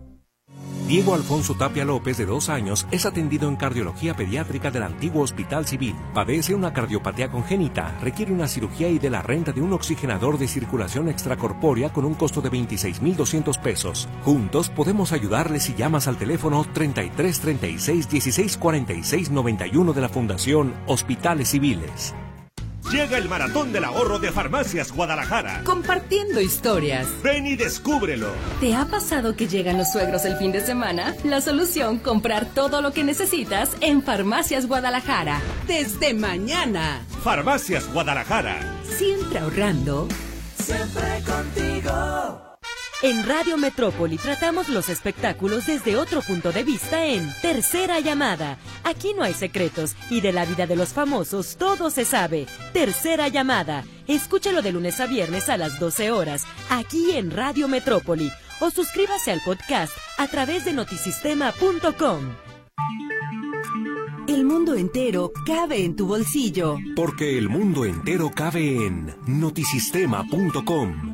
Diego 0.87 1.15
Alfonso 1.15 1.55
Tapia 1.55 1.87
López, 1.87 2.19
de 2.19 2.27
dos 2.27 2.51
años, 2.51 2.87
es 2.91 3.07
atendido 3.07 3.49
en 3.49 3.57
cardiología 3.57 4.15
pediátrica 4.15 4.71
del 4.71 4.83
antiguo 4.83 5.23
Hospital 5.23 5.65
Civil. 5.67 5.97
Padece 6.13 6.55
una 6.55 6.75
cardiopatía 6.75 7.31
congénita, 7.31 7.97
requiere 8.03 8.31
una 8.31 8.49
cirugía 8.49 8.91
y 8.91 8.99
de 8.99 9.09
la 9.09 9.23
renta 9.23 9.53
de 9.53 9.63
un 9.63 9.73
oxigenador 9.73 10.37
de 10.37 10.47
circulación 10.47 11.09
extracorpórea 11.09 11.91
con 11.91 12.05
un 12.05 12.13
costo 12.13 12.43
de 12.43 12.51
26.200 12.51 13.59
pesos. 13.59 14.07
Juntos 14.25 14.69
podemos 14.69 15.13
ayudarle 15.13 15.59
si 15.59 15.75
llamas 15.75 16.07
al 16.07 16.19
teléfono 16.19 16.67
33 16.71 17.41
36 17.41 18.11
16 18.11 18.57
46 18.59 19.31
91 19.31 19.93
de 19.95 20.01
la 20.03 20.11
Fundación 20.11 20.75
Hospitales 20.87 21.49
Civiles. 21.49 22.15
Llega 22.91 23.17
el 23.17 23.29
maratón 23.29 23.73
del 23.73 23.85
ahorro 23.85 24.19
de 24.19 24.33
Farmacias 24.33 24.93
Guadalajara. 24.93 25.63
Compartiendo 25.65 26.41
historias. 26.41 27.07
Ven 27.23 27.47
y 27.47 27.57
descúbrelo. 27.57 28.29
¿Te 28.61 28.75
ha 28.75 28.85
pasado 28.85 29.35
que 29.37 29.49
llegan 29.49 29.79
los 29.79 29.93
suegros 29.93 30.25
el 30.25 30.37
fin 30.37 30.53
de 30.53 30.61
semana? 30.61 31.15
La 31.25 31.41
solución, 31.41 31.99
comprar 31.99 32.47
todo 32.47 32.83
lo 32.83 32.93
que 32.93 33.05
necesitas 33.05 33.71
en 33.81 34.03
Farmacias 34.03 34.67
Guadalajara. 34.67 35.41
Desde 35.67 36.13
mañana. 36.15 37.07
Farmacias 37.23 37.91
Guadalajara. 37.93 38.59
Siempre 38.85 39.39
ahorrando. 39.39 40.09
Siempre 40.59 41.23
contigo. 41.27 42.52
En 43.03 43.27
Radio 43.27 43.57
Metrópoli 43.57 44.17
tratamos 44.17 44.69
los 44.69 44.89
espectáculos 44.89 45.67
desde 45.67 45.97
otro 45.97 46.23
punto 46.23 46.53
de 46.53 46.63
vista 46.63 47.05
en 47.05 47.29
Tercera 47.43 47.99
Llamada. 47.99 48.59
Aquí 48.85 49.13
no 49.13 49.25
hay 49.25 49.35
secretos 49.35 49.97
y 50.09 50.21
de 50.21 50.31
la 50.31 50.45
vida 50.45 50.69
de 50.69 50.77
los 50.77 50.91
famosos 50.91 51.57
todo 51.57 51.91
se 51.91 52.05
sabe. 52.05 52.47
Tercera 52.73 53.27
Llamada. 53.27 53.83
Escúchalo 54.07 54.63
de 54.63 54.71
lunes 54.71 55.01
a 55.01 55.07
viernes 55.07 55.49
a 55.49 55.57
las 55.57 55.81
12 55.81 56.13
horas, 56.13 56.45
aquí 56.71 57.11
en 57.11 57.33
Radio 57.33 57.67
Metrópoli. 57.67 58.31
O 58.61 58.71
suscríbase 58.71 59.33
al 59.33 59.41
podcast 59.41 59.93
a 60.17 60.29
través 60.29 60.65
de 60.65 60.73
notisistema.com. 60.73 62.37
El 64.29 64.45
mundo 64.45 64.77
entero 64.77 65.33
cabe 65.45 65.85
en 65.85 65.97
tu 65.97 66.07
bolsillo. 66.07 66.77
Porque 66.95 67.37
el 67.37 67.49
mundo 67.49 67.85
entero 67.85 68.31
cabe 68.33 68.87
en 68.87 69.13
notisistema.com. 69.27 71.13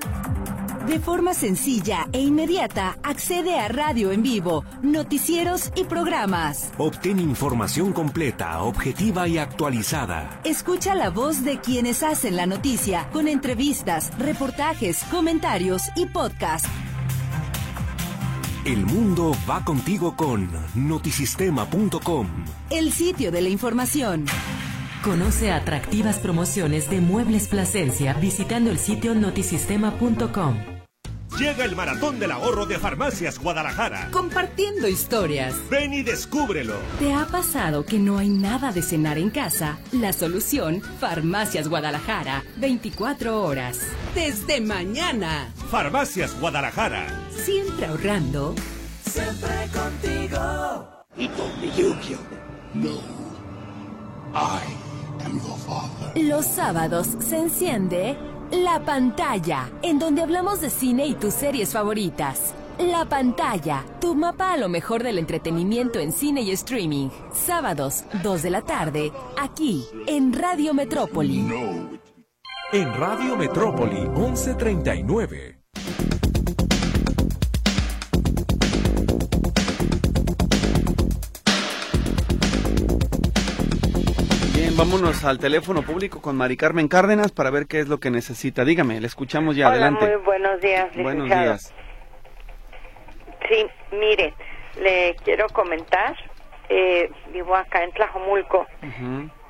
De 0.88 0.98
forma 0.98 1.34
sencilla 1.34 2.08
e 2.12 2.22
inmediata, 2.22 2.96
accede 3.02 3.58
a 3.58 3.68
radio 3.68 4.10
en 4.10 4.22
vivo, 4.22 4.64
noticieros 4.80 5.70
y 5.76 5.84
programas. 5.84 6.70
Obtén 6.78 7.18
información 7.18 7.92
completa, 7.92 8.62
objetiva 8.62 9.28
y 9.28 9.36
actualizada. 9.36 10.40
Escucha 10.44 10.94
la 10.94 11.10
voz 11.10 11.44
de 11.44 11.58
quienes 11.60 12.02
hacen 12.02 12.36
la 12.36 12.46
noticia, 12.46 13.10
con 13.12 13.28
entrevistas, 13.28 14.16
reportajes, 14.18 15.04
comentarios 15.10 15.82
y 15.94 16.06
podcast. 16.06 16.64
El 18.64 18.86
mundo 18.86 19.36
va 19.48 19.62
contigo 19.66 20.16
con 20.16 20.48
notisistema.com. 20.74 22.28
El 22.70 22.92
sitio 22.92 23.30
de 23.30 23.42
la 23.42 23.50
información. 23.50 24.24
Conoce 25.04 25.52
atractivas 25.52 26.16
promociones 26.18 26.88
de 26.88 27.02
Muebles 27.02 27.46
Plasencia 27.48 28.14
visitando 28.14 28.70
el 28.70 28.78
sitio 28.78 29.14
notisistema.com. 29.14 30.77
Llega 31.38 31.64
el 31.64 31.76
maratón 31.76 32.18
del 32.18 32.32
ahorro 32.32 32.66
de 32.66 32.80
Farmacias 32.80 33.38
Guadalajara. 33.38 34.08
Compartiendo 34.10 34.88
historias. 34.88 35.54
Ven 35.70 35.94
y 35.94 36.02
descúbrelo. 36.02 36.74
¿Te 36.98 37.14
ha 37.14 37.26
pasado 37.26 37.84
que 37.84 38.00
no 38.00 38.18
hay 38.18 38.28
nada 38.28 38.72
de 38.72 38.82
cenar 38.82 39.18
en 39.18 39.30
casa? 39.30 39.78
La 39.92 40.12
solución, 40.12 40.82
Farmacias 40.98 41.68
Guadalajara. 41.68 42.42
24 42.56 43.40
horas. 43.40 43.78
Desde 44.16 44.60
mañana. 44.60 45.54
Farmacias 45.70 46.34
Guadalajara. 46.40 47.06
Siempre 47.30 47.86
ahorrando. 47.86 48.56
Siempre 49.08 49.68
contigo. 49.72 51.04
No. 52.74 53.00
I 54.34 54.60
am 55.24 55.38
father. 55.38 56.20
Los 56.20 56.46
sábados 56.46 57.06
se 57.20 57.38
enciende 57.38 58.16
la 58.50 58.80
pantalla, 58.80 59.70
en 59.82 59.98
donde 59.98 60.22
hablamos 60.22 60.60
de 60.60 60.70
cine 60.70 61.06
y 61.06 61.14
tus 61.14 61.34
series 61.34 61.72
favoritas. 61.72 62.54
La 62.78 63.04
pantalla, 63.04 63.84
tu 64.00 64.14
mapa 64.14 64.52
a 64.52 64.56
lo 64.56 64.68
mejor 64.68 65.02
del 65.02 65.18
entretenimiento 65.18 65.98
en 65.98 66.12
cine 66.12 66.42
y 66.42 66.52
streaming. 66.52 67.08
Sábados, 67.32 68.04
2 68.22 68.42
de 68.42 68.50
la 68.50 68.62
tarde, 68.62 69.12
aquí, 69.38 69.84
en 70.06 70.32
Radio 70.32 70.74
Metrópoli. 70.74 71.44
En 72.72 72.94
Radio 72.94 73.36
Metrópoli, 73.36 74.08
1139. 74.08 75.57
Vámonos 84.78 85.24
al 85.24 85.40
teléfono 85.40 85.82
público 85.82 86.22
con 86.22 86.36
Mari 86.36 86.56
Carmen 86.56 86.86
Cárdenas 86.86 87.32
para 87.32 87.50
ver 87.50 87.66
qué 87.66 87.80
es 87.80 87.88
lo 87.88 87.98
que 87.98 88.10
necesita. 88.10 88.64
Dígame, 88.64 89.00
le 89.00 89.08
escuchamos 89.08 89.56
ya, 89.56 89.66
Hola, 89.66 89.74
adelante. 89.74 90.06
Muy 90.06 90.24
buenos 90.24 90.60
días, 90.60 90.88
Buenos 90.96 91.26
días. 91.26 91.74
Sí, 93.48 93.66
mire, 93.90 94.34
le 94.80 95.16
quiero 95.24 95.48
comentar, 95.48 96.14
eh, 96.68 97.10
vivo 97.32 97.56
acá 97.56 97.82
en 97.82 97.90
Tlajomulco 97.90 98.68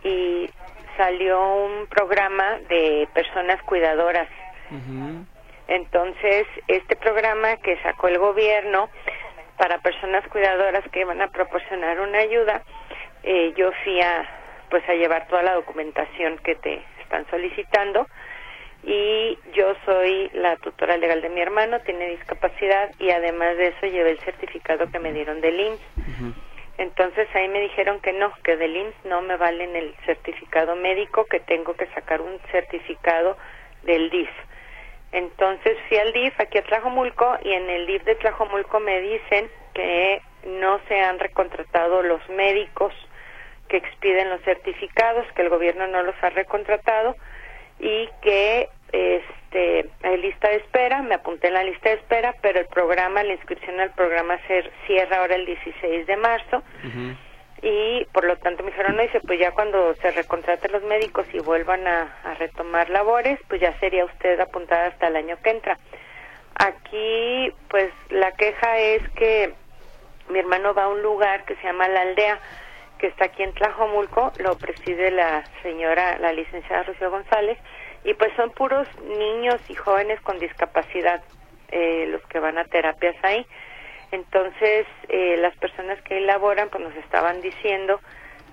y 0.02 0.48
salió 0.96 1.56
un 1.56 1.86
programa 1.88 2.58
de 2.70 3.06
personas 3.12 3.62
cuidadoras. 3.64 4.28
Entonces, 5.66 6.46
este 6.68 6.96
programa 6.96 7.58
que 7.58 7.76
sacó 7.82 8.08
el 8.08 8.18
gobierno 8.18 8.88
para 9.58 9.76
personas 9.82 10.26
cuidadoras 10.28 10.84
que 10.90 11.04
van 11.04 11.20
a 11.20 11.28
proporcionar 11.28 12.00
una 12.00 12.18
ayuda, 12.18 12.62
eh, 13.24 13.52
yo 13.56 13.70
fui 13.84 14.00
a 14.00 14.37
pues 14.70 14.88
a 14.88 14.94
llevar 14.94 15.26
toda 15.28 15.42
la 15.42 15.54
documentación 15.54 16.38
que 16.38 16.54
te 16.56 16.82
están 17.02 17.26
solicitando 17.30 18.06
y 18.84 19.38
yo 19.54 19.74
soy 19.84 20.30
la 20.34 20.56
tutora 20.56 20.96
legal 20.96 21.20
de 21.20 21.28
mi 21.28 21.40
hermano, 21.40 21.80
tiene 21.80 22.10
discapacidad 22.10 22.90
y 22.98 23.10
además 23.10 23.56
de 23.56 23.68
eso 23.68 23.86
llevé 23.86 24.10
el 24.10 24.20
certificado 24.20 24.90
que 24.90 24.98
me 24.98 25.12
dieron 25.12 25.40
del 25.40 25.60
IMSS. 25.60 25.80
Entonces 26.78 27.28
ahí 27.34 27.48
me 27.48 27.60
dijeron 27.60 28.00
que 28.00 28.12
no, 28.12 28.32
que 28.44 28.56
del 28.56 28.76
IMSS 28.76 29.04
no 29.04 29.20
me 29.22 29.36
valen 29.36 29.74
el 29.74 29.94
certificado 30.06 30.76
médico, 30.76 31.26
que 31.26 31.40
tengo 31.40 31.74
que 31.74 31.86
sacar 31.88 32.20
un 32.20 32.38
certificado 32.52 33.36
del 33.82 34.10
DIF. 34.10 34.30
Entonces 35.10 35.76
fui 35.88 35.98
al 35.98 36.12
DIF 36.12 36.38
aquí 36.40 36.58
a 36.58 36.62
Tlajomulco 36.62 37.36
y 37.42 37.52
en 37.52 37.68
el 37.68 37.86
DIF 37.86 38.04
de 38.04 38.14
Tlajomulco 38.14 38.78
me 38.78 39.00
dicen 39.00 39.50
que 39.74 40.22
no 40.44 40.80
se 40.86 41.00
han 41.00 41.18
recontratado 41.18 42.02
los 42.02 42.26
médicos 42.28 42.92
que 43.68 43.76
expiden 43.76 44.30
los 44.30 44.40
certificados, 44.42 45.26
que 45.34 45.42
el 45.42 45.48
gobierno 45.48 45.86
no 45.86 46.02
los 46.02 46.14
ha 46.22 46.30
recontratado 46.30 47.14
y 47.78 48.08
que 48.22 48.68
este 48.92 49.88
hay 50.02 50.18
lista 50.18 50.48
de 50.48 50.56
espera, 50.56 51.02
me 51.02 51.14
apunté 51.14 51.48
en 51.48 51.54
la 51.54 51.62
lista 51.62 51.90
de 51.90 51.96
espera, 51.96 52.34
pero 52.40 52.60
el 52.60 52.66
programa, 52.66 53.22
la 53.22 53.34
inscripción 53.34 53.78
al 53.80 53.92
programa 53.92 54.38
se 54.46 54.70
cierra 54.86 55.18
ahora 55.18 55.36
el 55.36 55.46
16 55.46 56.06
de 56.06 56.16
marzo. 56.16 56.62
Y 57.60 58.04
por 58.12 58.24
lo 58.24 58.36
tanto 58.36 58.62
me 58.62 58.70
dijeron, 58.70 58.94
no, 58.96 59.02
dice, 59.02 59.20
pues 59.20 59.40
ya 59.40 59.50
cuando 59.50 59.92
se 59.96 60.12
recontraten 60.12 60.70
los 60.70 60.84
médicos 60.84 61.26
y 61.32 61.40
vuelvan 61.40 61.88
a, 61.88 62.16
a 62.22 62.34
retomar 62.34 62.88
labores, 62.88 63.40
pues 63.48 63.60
ya 63.60 63.76
sería 63.80 64.04
usted 64.04 64.38
apuntada 64.38 64.86
hasta 64.86 65.08
el 65.08 65.16
año 65.16 65.36
que 65.42 65.50
entra. 65.50 65.76
Aquí, 66.54 67.52
pues 67.68 67.90
la 68.10 68.30
queja 68.32 68.78
es 68.78 69.08
que 69.10 69.52
mi 70.28 70.38
hermano 70.38 70.74
va 70.74 70.84
a 70.84 70.88
un 70.88 71.02
lugar 71.02 71.44
que 71.44 71.56
se 71.56 71.64
llama 71.64 71.88
La 71.88 72.02
Aldea, 72.02 72.38
que 72.98 73.06
está 73.06 73.26
aquí 73.26 73.42
en 73.42 73.54
Tlajomulco, 73.54 74.32
lo 74.38 74.56
preside 74.58 75.10
la 75.10 75.44
señora, 75.62 76.18
la 76.18 76.32
licenciada 76.32 76.82
Rocío 76.82 77.10
González, 77.10 77.58
y 78.04 78.14
pues 78.14 78.32
son 78.36 78.50
puros 78.50 78.86
niños 79.02 79.60
y 79.68 79.74
jóvenes 79.74 80.20
con 80.20 80.38
discapacidad 80.38 81.22
eh, 81.70 82.06
los 82.08 82.22
que 82.26 82.40
van 82.40 82.58
a 82.58 82.64
terapias 82.64 83.16
ahí. 83.22 83.46
Entonces, 84.10 84.86
eh, 85.08 85.36
las 85.38 85.56
personas 85.56 86.00
que 86.02 86.18
elaboran 86.18 86.68
pues 86.70 86.82
nos 86.82 86.94
estaban 86.96 87.40
diciendo 87.40 88.00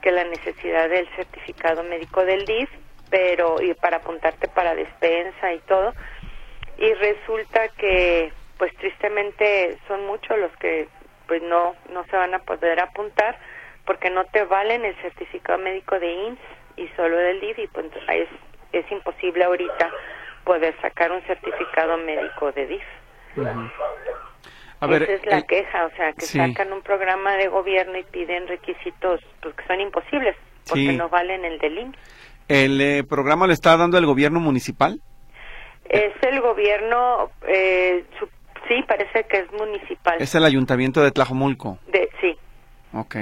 que 0.02 0.12
la 0.12 0.26
necesidad 0.26 0.90
del 0.90 1.08
certificado 1.16 1.84
médico 1.84 2.26
del 2.26 2.46
DIF, 2.46 2.70
pero 3.10 3.62
y 3.62 3.74
para 3.74 3.98
apuntarte 3.98 4.48
para 4.48 4.76
despensa 4.76 5.54
y 5.54 5.60
todo, 5.60 5.94
y 6.78 6.94
resulta 6.94 7.70
que 7.70 8.32
pues 8.58 8.76
tristemente 8.78 9.78
son 9.88 10.06
muchos 10.06 10.38
los 10.38 10.52
que 10.58 10.88
pues 11.28 11.42
no 11.42 11.76
no 11.92 12.04
se 12.06 12.16
van 12.16 12.34
a 12.34 12.40
poder 12.40 12.80
apuntar 12.80 13.38
porque 13.86 14.10
no 14.10 14.26
te 14.26 14.44
valen 14.46 14.86
el 14.86 14.96
certificado 15.02 15.60
médico 15.60 16.00
de 16.00 16.12
IMSS 16.12 16.40
y 16.78 16.88
solo 16.96 17.18
del 17.18 17.40
DIF 17.40 17.60
y 17.60 17.68
pues 17.68 17.86
es, 18.10 18.30
es 18.72 18.92
imposible 18.92 19.44
ahorita 19.44 19.92
poder 20.44 20.76
sacar 20.82 21.12
un 21.12 21.22
certificado 21.24 21.98
médico 21.98 22.52
de 22.52 22.68
DIF. 22.68 22.84
Esa 24.82 25.14
es 25.14 25.26
la 25.26 25.42
queja, 25.42 25.86
o 25.86 25.90
sea, 25.96 26.14
que 26.14 26.26
sacan 26.26 26.74
un 26.74 26.82
programa 26.82 27.36
de 27.38 27.48
gobierno 27.48 27.98
y 27.98 28.04
piden 28.04 28.48
requisitos 28.48 29.22
pues, 29.42 29.56
que 29.56 29.66
son 29.66 29.82
imposibles 29.82 30.36
porque 30.68 30.94
no 30.94 31.10
valen 31.10 31.46
el 31.46 31.60
del 31.60 31.78
IMSS. 31.78 31.98
¿El 32.48 32.82
eh, 32.82 33.04
programa 33.04 33.48
lo 33.48 33.54
está 33.54 33.76
dando 33.76 33.98
el 33.98 34.06
gobierno 34.06 34.40
municipal? 34.40 35.00
Es 35.90 36.14
el 36.22 36.42
gobierno, 36.42 37.32
eh, 37.48 38.04
sí, 38.68 38.84
parece 38.88 39.24
que 39.24 39.40
es 39.40 39.52
municipal. 39.52 40.18
Es 40.20 40.36
el 40.36 40.44
ayuntamiento 40.44 41.02
de 41.02 41.12
Tlajomulco. 41.12 41.80
De. 41.88 42.05
Ok. 42.96 43.16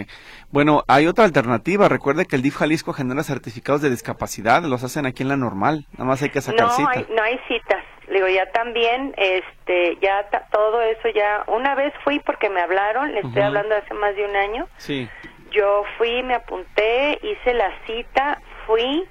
Bueno, 0.52 0.84
hay 0.88 1.08
otra 1.08 1.26
alternativa. 1.26 1.90
Recuerde 1.90 2.26
que 2.26 2.36
el 2.36 2.42
DIF 2.42 2.58
Jalisco 2.58 2.94
genera 2.94 3.24
certificados 3.24 3.82
de 3.82 3.90
discapacidad. 3.90 4.62
Los 4.64 4.84
hacen 4.84 5.06
aquí 5.06 5.24
en 5.24 5.30
la 5.30 5.38
normal. 5.38 5.86
Nada 5.94 6.06
más 6.06 6.22
hay 6.22 6.30
que 6.30 6.42
sacar 6.42 6.68
no, 6.68 6.76
cita. 6.76 6.90
Hay, 6.92 7.08
no 7.10 7.24
hay 7.24 7.40
citas. 7.48 7.84
Digo, 8.12 8.28
ya 8.28 8.46
también, 8.52 9.16
este, 9.18 9.98
ya 10.02 10.28
todo 10.52 10.82
eso 10.82 11.10
ya. 11.16 11.44
Una 11.48 11.74
vez 11.74 11.94
fui 12.04 12.20
porque 12.20 12.50
me 12.50 12.62
hablaron. 12.62 13.12
Le 13.14 13.22
estoy 13.22 13.42
hablando 13.42 13.76
hace 13.76 13.94
más 13.96 14.16
de 14.16 14.26
un 14.26 14.36
año. 14.36 14.68
Sí. 14.78 15.10
Yo 15.52 15.84
fui, 15.98 16.22
me 16.24 16.36
apunté, 16.36 17.20
hice 17.24 17.54
la 17.54 17.72
cita, 17.86 18.40
fui 18.68 19.08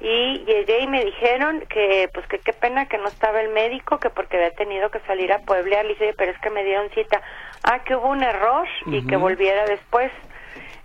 y 0.00 0.44
llegué 0.44 0.80
y 0.80 0.86
me 0.86 1.04
dijeron 1.04 1.64
que 1.68 2.10
pues 2.12 2.26
que 2.26 2.38
qué 2.38 2.52
pena 2.52 2.86
que 2.86 2.98
no 2.98 3.06
estaba 3.06 3.40
el 3.40 3.50
médico 3.50 3.98
que 3.98 4.10
porque 4.10 4.36
había 4.36 4.50
tenido 4.50 4.90
que 4.90 5.00
salir 5.00 5.32
a 5.32 5.38
Puebla. 5.40 5.82
Le 5.82 5.90
dije 5.90 6.14
pero 6.16 6.32
es 6.32 6.38
que 6.40 6.50
me 6.50 6.64
dieron 6.64 6.90
cita 6.90 7.22
ah 7.62 7.84
que 7.84 7.96
hubo 7.96 8.08
un 8.08 8.22
error 8.22 8.66
y 8.86 9.06
que 9.06 9.16
volviera 9.16 9.64
después. 9.66 10.10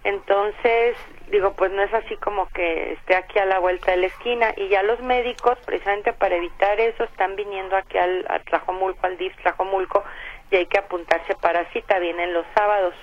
Entonces 0.03 0.95
digo 1.31 1.53
pues 1.53 1.71
no 1.71 1.81
es 1.81 1.93
así 1.93 2.15
como 2.17 2.47
que 2.49 2.93
esté 2.93 3.15
aquí 3.15 3.39
a 3.39 3.45
la 3.45 3.59
vuelta 3.59 3.91
de 3.91 3.97
la 3.97 4.07
esquina. 4.07 4.53
Y 4.55 4.69
ya 4.69 4.83
los 4.83 4.99
médicos 5.01 5.57
precisamente 5.65 6.13
para 6.13 6.35
evitar 6.35 6.79
eso 6.79 7.03
están 7.03 7.35
viniendo 7.35 7.75
aquí 7.75 7.97
al 7.97 8.25
a 8.29 8.39
Tlajomulco 8.39 9.05
al 9.05 9.17
DIF 9.17 9.35
Tlajomulco 9.41 10.03
y 10.51 10.55
hay 10.55 10.65
que 10.67 10.77
apuntarse 10.77 11.35
para 11.41 11.65
cita. 11.71 11.99
Vienen 11.99 12.33
los 12.33 12.45
sábados. 12.55 12.93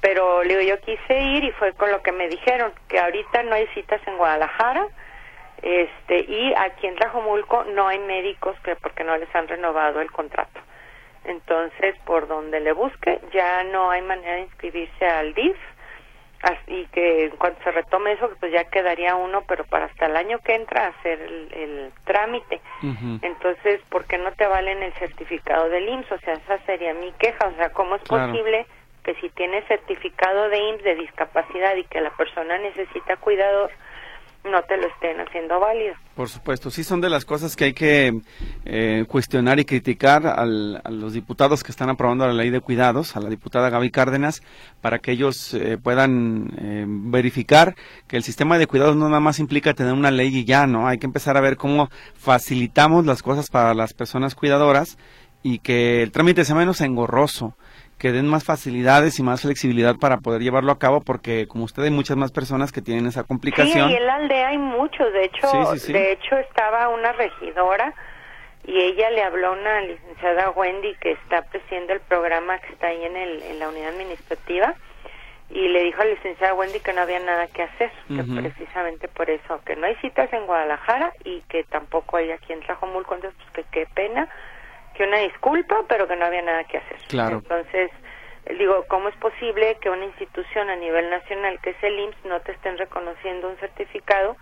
Pero 0.00 0.42
digo 0.42 0.60
yo 0.60 0.78
quise 0.80 1.18
ir 1.18 1.44
y 1.44 1.52
fue 1.52 1.72
con 1.72 1.90
lo 1.90 2.02
que 2.02 2.12
me 2.12 2.28
dijeron 2.28 2.74
que 2.88 2.98
ahorita 2.98 3.44
no 3.44 3.54
hay 3.54 3.66
citas 3.68 4.02
en 4.06 4.18
Guadalajara 4.18 4.86
este 5.62 6.20
y 6.20 6.52
aquí 6.54 6.86
en 6.86 6.96
Tlajomulco 6.96 7.64
no 7.64 7.88
hay 7.88 7.98
médicos 8.00 8.58
que 8.60 8.76
porque 8.76 9.04
no 9.04 9.16
les 9.16 9.34
han 9.34 9.48
renovado 9.48 10.00
el 10.00 10.10
contrato. 10.10 10.60
Entonces 11.24 11.96
por 12.04 12.28
donde 12.28 12.60
le 12.60 12.72
busque 12.72 13.20
ya 13.32 13.64
no 13.64 13.90
hay 13.90 14.02
manera 14.02 14.34
de 14.34 14.42
inscribirse 14.42 15.06
al 15.06 15.34
DIF 15.34 15.56
y 16.66 16.84
que 16.88 17.24
en 17.24 17.36
cuanto 17.36 17.62
se 17.62 17.70
retome 17.70 18.12
eso 18.12 18.30
pues 18.38 18.52
ya 18.52 18.64
quedaría 18.64 19.14
uno 19.14 19.44
pero 19.48 19.64
para 19.64 19.86
hasta 19.86 20.06
el 20.06 20.16
año 20.16 20.38
que 20.40 20.54
entra 20.54 20.88
hacer 20.88 21.20
el, 21.20 21.92
trámite. 22.04 22.60
Entonces 23.22 23.80
¿por 23.88 24.04
qué 24.04 24.18
no 24.18 24.32
te 24.32 24.46
valen 24.46 24.82
el 24.82 24.92
certificado 24.94 25.70
del 25.70 25.88
IMSS? 25.88 26.12
o 26.12 26.18
sea 26.18 26.34
esa 26.34 26.58
sería 26.66 26.92
mi 26.92 27.12
queja. 27.12 27.48
O 27.48 27.54
sea 27.56 27.70
¿cómo 27.70 27.96
es 27.96 28.02
posible 28.02 28.66
que 29.02 29.14
si 29.16 29.30
tienes 29.30 29.66
certificado 29.66 30.48
de 30.48 30.58
IMSS 30.58 30.84
de 30.84 30.94
discapacidad 30.96 31.76
y 31.76 31.84
que 31.84 32.00
la 32.00 32.10
persona 32.10 32.58
necesita 32.58 33.16
cuidador 33.16 33.70
no 34.44 34.62
te 34.62 34.76
lo 34.76 34.86
estén 34.86 35.18
haciendo 35.20 35.58
válido. 35.58 35.94
Por 36.14 36.28
supuesto, 36.28 36.70
sí 36.70 36.84
son 36.84 37.00
de 37.00 37.08
las 37.08 37.24
cosas 37.24 37.56
que 37.56 37.64
hay 37.64 37.72
que 37.72 38.12
eh, 38.64 39.04
cuestionar 39.08 39.58
y 39.58 39.64
criticar 39.64 40.26
a 40.26 40.44
los 40.44 41.12
diputados 41.12 41.64
que 41.64 41.72
están 41.72 41.88
aprobando 41.88 42.26
la 42.26 42.34
ley 42.34 42.50
de 42.50 42.60
cuidados, 42.60 43.16
a 43.16 43.20
la 43.20 43.30
diputada 43.30 43.70
Gaby 43.70 43.90
Cárdenas, 43.90 44.42
para 44.80 44.98
que 44.98 45.12
ellos 45.12 45.54
eh, 45.54 45.78
puedan 45.82 46.52
eh, 46.58 46.84
verificar 46.86 47.74
que 48.06 48.16
el 48.16 48.22
sistema 48.22 48.58
de 48.58 48.66
cuidados 48.66 48.96
no 48.96 49.08
nada 49.08 49.20
más 49.20 49.38
implica 49.38 49.74
tener 49.74 49.94
una 49.94 50.10
ley 50.10 50.36
y 50.36 50.44
ya, 50.44 50.66
¿no? 50.66 50.86
Hay 50.86 50.98
que 50.98 51.06
empezar 51.06 51.36
a 51.36 51.40
ver 51.40 51.56
cómo 51.56 51.88
facilitamos 52.14 53.06
las 53.06 53.22
cosas 53.22 53.50
para 53.50 53.74
las 53.74 53.94
personas 53.94 54.34
cuidadoras 54.34 54.98
y 55.42 55.58
que 55.58 56.02
el 56.02 56.12
trámite 56.12 56.44
sea 56.44 56.54
menos 56.54 56.80
engorroso 56.80 57.56
que 58.04 58.12
den 58.12 58.28
más 58.28 58.44
facilidades 58.44 59.18
y 59.18 59.22
más 59.22 59.40
flexibilidad 59.40 59.96
para 59.96 60.18
poder 60.18 60.42
llevarlo 60.42 60.72
a 60.72 60.78
cabo 60.78 61.00
porque 61.00 61.48
como 61.48 61.64
usted 61.64 61.84
hay 61.84 61.90
muchas 61.90 62.18
más 62.18 62.32
personas 62.32 62.70
que 62.70 62.82
tienen 62.82 63.06
esa 63.06 63.24
complicación. 63.24 63.88
Sí, 63.88 63.96
en 63.96 64.06
la 64.06 64.16
aldea 64.16 64.48
hay 64.48 64.58
muchos, 64.58 65.10
de 65.14 65.24
hecho, 65.24 65.48
de 65.90 66.12
hecho 66.12 66.36
estaba 66.36 66.90
una 66.90 67.12
regidora 67.12 67.94
y 68.66 68.78
ella 68.78 69.08
le 69.08 69.22
habló 69.22 69.46
a 69.46 69.52
una 69.52 69.80
licenciada 69.80 70.50
Wendy 70.50 70.94
que 71.00 71.12
está 71.12 71.40
presidiendo 71.44 71.94
el 71.94 72.00
programa 72.00 72.58
que 72.58 72.74
está 72.74 72.88
ahí 72.88 73.02
en, 73.04 73.16
el, 73.16 73.42
en 73.42 73.58
la 73.58 73.70
unidad 73.70 73.94
administrativa 73.94 74.74
y 75.48 75.68
le 75.68 75.84
dijo 75.84 76.02
a 76.02 76.04
la 76.04 76.10
licenciada 76.10 76.52
Wendy 76.52 76.80
que 76.80 76.92
no 76.92 77.00
había 77.00 77.20
nada 77.20 77.46
que 77.46 77.62
hacer, 77.62 77.90
que 78.06 78.22
precisamente 78.22 79.08
por 79.08 79.30
eso, 79.30 79.62
que 79.64 79.76
no 79.76 79.86
hay 79.86 79.94
citas 80.02 80.30
en 80.34 80.44
Guadalajara 80.44 81.14
y 81.24 81.40
que 81.48 81.64
tampoco 81.64 82.18
hay 82.18 82.32
aquí 82.32 82.52
en 82.52 82.60
Tlajomulco, 82.60 83.14
entonces 83.14 83.40
pues 83.54 83.64
que 83.68 83.86
qué 83.86 83.88
pena, 83.94 84.28
que 84.94 85.04
una 85.04 85.18
disculpa, 85.18 85.76
pero 85.88 86.06
que 86.08 86.16
no 86.16 86.24
había 86.24 86.42
nada 86.42 86.64
que 86.64 86.78
hacer. 86.78 86.98
Claro. 87.08 87.36
Entonces, 87.36 87.90
digo, 88.58 88.84
¿cómo 88.88 89.08
es 89.08 89.16
posible 89.16 89.76
que 89.80 89.90
una 89.90 90.04
institución 90.04 90.70
a 90.70 90.76
nivel 90.76 91.10
nacional, 91.10 91.58
que 91.60 91.70
es 91.70 91.82
el 91.82 91.98
IMSS, 91.98 92.24
no 92.24 92.40
te 92.40 92.52
estén 92.52 92.78
reconociendo 92.78 93.48
un 93.48 93.56
certificado 93.58 94.36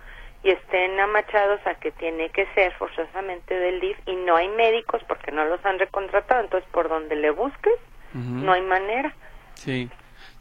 y 0.45 0.51
estén 0.51 0.99
amachados 0.99 1.61
a 1.67 1.75
que 1.77 1.93
tiene 1.93 2.31
que 2.31 2.47
ser 2.55 2.73
forzosamente 2.75 3.55
del 3.55 3.81
DIF 3.81 3.97
y 4.07 4.17
no 4.17 4.37
hay 4.37 4.49
médicos 4.49 5.03
porque 5.07 5.31
no 5.31 5.45
los 5.45 5.65
han 5.65 5.79
recontratado? 5.79 6.43
Entonces, 6.43 6.69
por 6.71 6.89
donde 6.89 7.17
le 7.17 7.31
busques, 7.31 7.75
no 8.15 8.53
hay 8.53 8.61
manera. 8.61 9.15
Sí. 9.55 9.89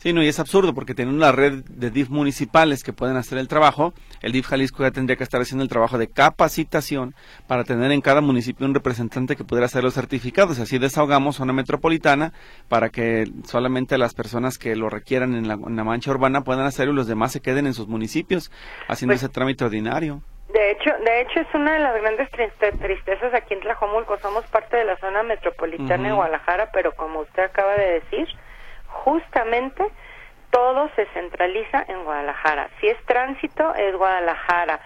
Sí, 0.02 0.14
no, 0.14 0.24
y 0.24 0.28
es 0.28 0.40
absurdo 0.40 0.74
porque 0.74 0.96
tienen 0.96 1.14
una 1.14 1.32
red 1.32 1.64
de 1.70 1.92
DIF 1.92 2.10
municipales 2.10 2.84
que 2.84 2.92
pueden 2.92 3.18
hacer 3.18 3.38
el 3.38 3.48
trabajo. 3.48 3.94
El 4.24 4.32
DIF 4.32 4.48
Jalisco 4.48 4.82
ya 4.82 4.90
tendría 4.90 5.16
que 5.16 5.24
estar 5.24 5.40
haciendo 5.40 5.62
el 5.62 5.70
trabajo 5.70 6.00
de 6.00 6.08
capacitación 6.08 7.14
para 7.48 7.66
tener 7.66 7.92
en 7.92 8.02
cada 8.02 8.20
municipio 8.20 8.66
un 8.66 8.74
representante 8.74 9.36
que 9.36 9.44
pudiera 9.44 9.68
hacer 9.68 9.84
los 9.84 9.94
certificados. 9.94 10.58
Así 10.58 10.80
desahogamos 10.80 11.36
zona 11.36 11.54
metropolitana 11.54 12.34
para 12.68 12.90
que 12.90 13.26
solamente 13.46 14.00
las 14.00 14.16
personas 14.16 14.58
que 14.58 14.76
lo 14.76 14.90
requieran 14.90 15.36
en 15.36 15.48
la, 15.48 15.56
mancha 15.56 16.10
urbana 16.10 16.42
puedan 16.42 16.66
hacerlo 16.66 16.94
y 16.94 16.96
los 16.96 17.08
demás 17.08 17.32
se 17.32 17.42
queden 17.42 17.68
en 17.68 17.76
sus 17.76 17.88
municipios 17.88 18.52
haciendo 18.88 19.14
pues 19.14 19.22
ese 19.22 19.32
trámite 19.32 19.66
ordinario. 19.66 20.24
De 20.52 20.72
hecho, 20.72 20.90
de 21.06 21.22
hecho 21.22 21.42
es 21.42 21.54
una 21.54 21.74
de 21.74 21.80
las 21.80 22.02
grandes 22.02 22.28
tristezas 22.32 23.36
aquí 23.36 23.54
en 23.54 23.60
Tlajomulco. 23.60 24.18
Somos 24.18 24.48
parte 24.48 24.78
de 24.78 24.86
la 24.86 24.98
zona 24.98 25.22
metropolitana 25.22 26.08
de 26.08 26.16
Guadalajara, 26.16 26.72
pero 26.74 26.92
como 26.96 27.20
usted 27.20 27.44
acaba 27.44 27.76
de 27.76 28.00
decir, 28.00 28.28
justamente 29.04 29.84
todo 30.52 30.90
se 30.96 31.06
centraliza 31.08 31.84
en 31.88 32.04
Guadalajara. 32.04 32.70
Si 32.80 32.88
es 32.88 32.98
tránsito, 33.06 33.74
es 33.76 33.96
Guadalajara. 33.96 34.80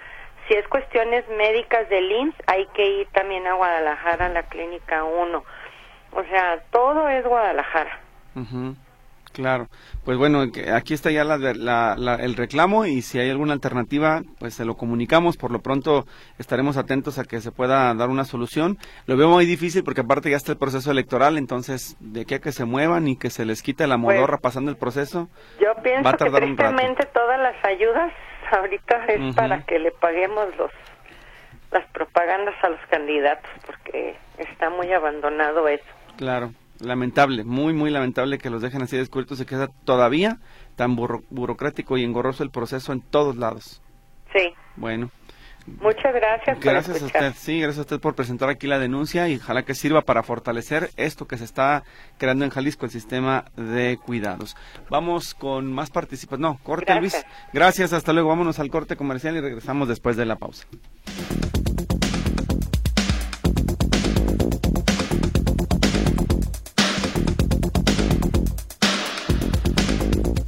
Si 0.47 0.53
es 0.53 0.67
cuestiones 0.67 1.27
médicas 1.29 1.89
del 1.89 2.11
IMSS, 2.11 2.35
hay 2.47 2.67
que 2.67 2.85
ir 2.85 3.07
también 3.07 3.47
a 3.47 3.53
Guadalajara, 3.53 4.27
a 4.27 4.29
la 4.29 4.43
clínica 4.43 5.03
1. 5.03 5.43
O 6.11 6.23
sea, 6.23 6.59
todo 6.71 7.09
es 7.09 7.25
Guadalajara. 7.25 7.99
Claro, 9.35 9.67
pues 10.05 10.17
bueno, 10.17 10.43
aquí 10.73 10.93
está 10.93 11.11
ya 11.11 11.23
el 11.23 12.35
reclamo 12.37 12.85
y 12.85 13.01
si 13.01 13.19
hay 13.19 13.29
alguna 13.29 13.51
alternativa, 13.51 14.21
pues 14.39 14.53
se 14.53 14.63
lo 14.63 14.75
comunicamos. 14.75 15.35
Por 15.35 15.51
lo 15.51 15.59
pronto 15.59 16.05
estaremos 16.39 16.77
atentos 16.77 17.19
a 17.19 17.25
que 17.25 17.41
se 17.41 17.51
pueda 17.51 17.93
dar 17.95 18.07
una 18.07 18.23
solución. 18.23 18.77
Lo 19.07 19.17
veo 19.17 19.27
muy 19.27 19.45
difícil 19.45 19.83
porque 19.83 20.01
aparte 20.01 20.29
ya 20.29 20.37
está 20.37 20.53
el 20.53 20.57
proceso 20.57 20.89
electoral, 20.89 21.37
entonces 21.37 21.97
de 21.99 22.21
aquí 22.21 22.35
a 22.35 22.39
que 22.39 22.53
se 22.53 22.63
muevan 22.63 23.09
y 23.09 23.17
que 23.17 23.29
se 23.29 23.43
les 23.43 23.61
quite 23.61 23.87
la 23.87 23.97
pues, 23.97 24.15
modorra 24.15 24.37
pasando 24.37 24.71
el 24.71 24.77
proceso, 24.77 25.27
yo 25.59 25.73
pienso 25.83 26.05
va 26.05 26.11
a 26.11 26.17
tardar 26.17 26.39
que 26.41 26.53
tristemente 26.55 27.05
todas 27.07 27.37
las 27.37 27.65
ayudas 27.65 28.13
ahorita 28.57 29.05
es 29.07 29.35
para 29.35 29.63
que 29.65 29.79
le 29.79 29.91
paguemos 29.91 30.47
los 30.57 30.71
las 31.73 31.85
propagandas 31.87 32.55
a 32.63 32.69
los 32.69 32.79
candidatos 32.89 33.51
porque 33.65 34.15
está 34.37 34.69
muy 34.69 34.93
abandonado 34.93 35.67
eso. 35.67 35.83
Claro 36.15 36.51
lamentable, 36.79 37.43
muy, 37.43 37.73
muy 37.73 37.89
lamentable 37.89 38.37
que 38.37 38.49
los 38.49 38.61
dejen 38.61 38.81
así 38.81 38.97
descubiertos 38.97 39.39
y 39.41 39.45
que 39.45 39.55
sea 39.55 39.67
todavía 39.85 40.39
tan 40.75 40.95
burocrático 40.95 41.97
y 41.97 42.03
engorroso 42.03 42.43
el 42.43 42.51
proceso 42.51 42.93
en 42.93 43.01
todos 43.01 43.37
lados. 43.37 43.81
Sí. 44.33 44.53
Bueno. 44.75 45.09
Muchas 45.67 46.13
gracias. 46.13 46.59
Gracias 46.59 47.01
a 47.01 47.05
usted, 47.05 47.33
sí, 47.35 47.59
gracias 47.59 47.79
a 47.79 47.81
usted 47.81 47.99
por 47.99 48.13
presentar 48.13 48.49
aquí 48.49 48.67
la 48.67 48.77
denuncia 48.77 49.27
y 49.29 49.37
ojalá 49.37 49.63
que 49.63 49.73
sirva 49.73 50.03
para 50.03 50.21
fortalecer 50.21 50.91
esto 50.95 51.25
que 51.25 51.37
se 51.37 51.43
está 51.43 51.83
creando 52.19 52.45
en 52.45 52.51
Jalisco, 52.51 52.85
el 52.85 52.91
sistema 52.91 53.45
de 53.55 53.97
cuidados. 53.97 54.55
Vamos 54.91 55.33
con 55.33 55.73
más 55.73 55.89
participantes. 55.89 56.41
No, 56.41 56.59
corte 56.61 56.93
Luis. 56.99 57.25
Gracias, 57.51 57.93
hasta 57.93 58.13
luego. 58.13 58.29
Vámonos 58.29 58.59
al 58.59 58.69
corte 58.69 58.95
comercial 58.95 59.37
y 59.37 59.41
regresamos 59.41 59.87
después 59.87 60.17
de 60.17 60.25
la 60.25 60.35
pausa. 60.35 60.67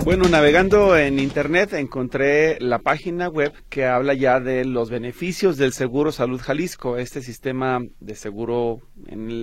Bueno, 0.07 0.29
navegando 0.29 0.97
en 0.97 1.19
Internet 1.19 1.73
encontré 1.73 2.61
la 2.61 2.79
página 2.79 3.27
web 3.27 3.51
que 3.67 3.83
habla 3.83 4.13
ya 4.13 4.39
de 4.39 4.63
los 4.63 4.89
beneficios 4.89 5.57
del 5.57 5.73
Seguro 5.73 6.13
Salud 6.13 6.39
Jalisco, 6.39 6.95
este 6.95 7.21
sistema 7.21 7.81
de 7.99 8.15
seguro 8.15 8.79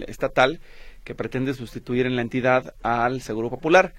estatal 0.07 0.61
que 1.05 1.15
pretende 1.15 1.53
sustituir 1.53 2.07
en 2.07 2.17
la 2.17 2.23
entidad 2.23 2.75
al 2.83 3.21
Seguro 3.21 3.51
Popular. 3.51 3.93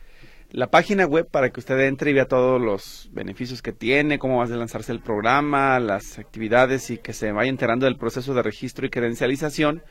La 0.50 0.72
página 0.72 1.06
web 1.06 1.30
para 1.30 1.52
que 1.52 1.60
usted 1.60 1.80
entre 1.82 2.10
y 2.10 2.14
vea 2.16 2.26
todos 2.26 2.60
los 2.60 3.12
beneficios 3.14 3.62
que 3.62 3.72
tiene, 3.72 4.18
cómo 4.18 4.40
va 4.40 4.46
a 4.46 4.48
lanzarse 4.48 4.92
el 4.92 5.02
programa, 5.02 5.80
las 5.80 6.18
actividades 6.18 6.90
y 6.90 6.98
que 6.98 7.14
se 7.14 7.32
vaya 7.32 7.52
enterando 7.52 7.86
del 7.86 7.98
proceso 7.98 8.34
de 8.34 8.42
registro 8.42 8.88
y 8.88 8.90
credencialización, 8.90 9.84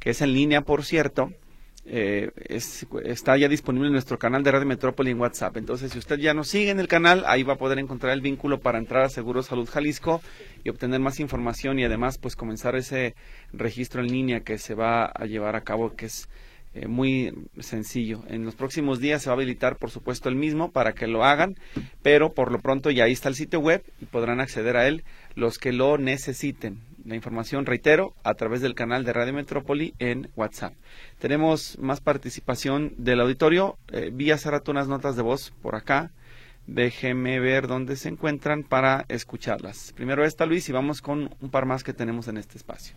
que 0.00 0.10
es 0.10 0.20
en 0.22 0.32
línea, 0.32 0.62
por 0.62 0.84
cierto, 0.84 1.30
eh, 1.88 2.30
está 3.04 3.36
ya 3.36 3.48
disponible 3.48 3.86
en 3.86 3.92
nuestro 3.92 4.18
canal 4.18 4.42
de 4.42 4.50
Radio 4.50 4.66
Metrópoli 4.66 5.12
en 5.12 5.20
WhatsApp. 5.20 5.56
Entonces, 5.56 5.92
si 5.92 5.98
usted 5.98 6.18
ya 6.18 6.34
nos 6.34 6.48
sigue 6.48 6.70
en 6.70 6.80
el 6.80 6.88
canal, 6.88 7.22
ahí 7.26 7.44
va 7.44 7.54
a 7.54 7.58
poder 7.58 7.78
encontrar 7.78 8.12
el 8.12 8.20
vínculo 8.20 8.58
para 8.58 8.78
entrar 8.78 9.04
a 9.04 9.08
Seguro 9.08 9.42
Salud 9.42 9.68
Jalisco 9.68 10.20
y 10.64 10.68
obtener 10.68 10.98
más 10.98 11.20
información 11.20 11.78
y 11.78 11.84
además, 11.84 12.18
pues, 12.18 12.34
comenzar 12.34 12.74
ese 12.74 13.14
registro 13.52 14.02
en 14.02 14.08
línea 14.08 14.40
que 14.40 14.58
se 14.58 14.74
va 14.74 15.06
a 15.06 15.26
llevar 15.26 15.54
a 15.54 15.60
cabo, 15.60 15.94
que 15.94 16.06
es 16.06 16.28
eh, 16.74 16.88
muy 16.88 17.32
sencillo. 17.60 18.24
En 18.26 18.44
los 18.44 18.56
próximos 18.56 18.98
días 18.98 19.22
se 19.22 19.30
va 19.30 19.34
a 19.34 19.36
habilitar, 19.36 19.76
por 19.76 19.90
supuesto, 19.90 20.28
el 20.28 20.34
mismo 20.34 20.72
para 20.72 20.92
que 20.92 21.06
lo 21.06 21.24
hagan, 21.24 21.54
pero 22.02 22.34
por 22.34 22.50
lo 22.50 22.58
pronto 22.58 22.90
ya 22.90 23.04
ahí 23.04 23.12
está 23.12 23.28
el 23.28 23.36
sitio 23.36 23.60
web 23.60 23.84
y 24.00 24.06
podrán 24.06 24.40
acceder 24.40 24.76
a 24.76 24.88
él 24.88 25.04
los 25.36 25.58
que 25.58 25.72
lo 25.72 25.98
necesiten 25.98 26.80
la 27.06 27.14
información, 27.14 27.66
reitero, 27.66 28.14
a 28.24 28.34
través 28.34 28.60
del 28.60 28.74
canal 28.74 29.04
de 29.04 29.12
Radio 29.12 29.32
Metrópoli 29.32 29.94
en 29.98 30.28
WhatsApp. 30.36 30.74
Tenemos 31.20 31.78
más 31.78 32.00
participación 32.00 32.92
del 32.98 33.20
auditorio. 33.20 33.76
Eh, 33.92 34.10
vi 34.12 34.32
hace 34.32 34.50
unas 34.68 34.88
notas 34.88 35.16
de 35.16 35.22
voz 35.22 35.52
por 35.62 35.76
acá. 35.76 36.10
Déjeme 36.66 37.38
ver 37.38 37.68
dónde 37.68 37.94
se 37.94 38.08
encuentran 38.08 38.64
para 38.64 39.04
escucharlas. 39.08 39.92
Primero 39.96 40.24
esta, 40.24 40.46
Luis, 40.46 40.68
y 40.68 40.72
vamos 40.72 41.00
con 41.00 41.30
un 41.40 41.50
par 41.50 41.64
más 41.64 41.84
que 41.84 41.92
tenemos 41.92 42.26
en 42.26 42.38
este 42.38 42.58
espacio. 42.58 42.96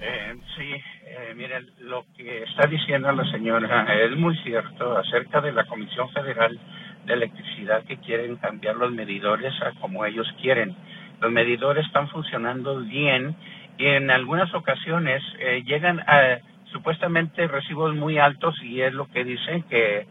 Eh, 0.00 0.34
sí, 0.56 0.70
eh, 1.06 1.34
miren, 1.34 1.70
lo 1.80 2.06
que 2.16 2.44
está 2.44 2.68
diciendo 2.68 3.10
la 3.12 3.30
señora 3.32 3.86
es 4.04 4.16
muy 4.16 4.36
cierto 4.44 4.96
acerca 4.96 5.40
de 5.40 5.52
la 5.52 5.66
Comisión 5.66 6.08
Federal 6.10 6.58
de 7.04 7.14
Electricidad 7.14 7.84
que 7.84 7.98
quieren 7.98 8.36
cambiar 8.36 8.76
los 8.76 8.92
medidores 8.92 9.52
a 9.60 9.72
como 9.80 10.06
ellos 10.06 10.26
quieren 10.40 10.76
los 11.22 11.30
medidores 11.30 11.86
están 11.86 12.08
funcionando 12.08 12.80
bien 12.80 13.36
y 13.78 13.86
en 13.86 14.10
algunas 14.10 14.52
ocasiones 14.54 15.22
eh, 15.38 15.62
llegan 15.64 16.00
a 16.00 16.40
supuestamente 16.72 17.46
recibos 17.46 17.94
muy 17.94 18.18
altos 18.18 18.60
y 18.62 18.80
es 18.80 18.92
lo 18.92 19.08
que 19.08 19.22
dicen 19.22 19.62
que, 19.62 20.06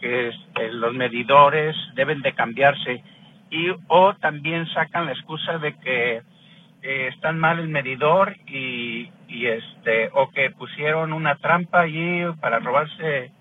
que 0.00 0.28
este, 0.28 0.72
los 0.72 0.94
medidores 0.94 1.76
deben 1.94 2.22
de 2.22 2.32
cambiarse. 2.32 3.02
Y 3.50 3.68
o 3.88 4.14
también 4.14 4.66
sacan 4.68 5.06
la 5.06 5.12
excusa 5.12 5.58
de 5.58 5.74
que 5.76 6.22
eh, 6.82 7.08
están 7.12 7.38
mal 7.38 7.58
el 7.58 7.68
medidor 7.68 8.34
y, 8.46 9.10
y 9.28 9.46
este 9.46 10.08
o 10.14 10.30
que 10.30 10.50
pusieron 10.50 11.12
una 11.12 11.36
trampa 11.36 11.80
allí 11.80 12.24
para 12.40 12.58
robarse 12.58 13.32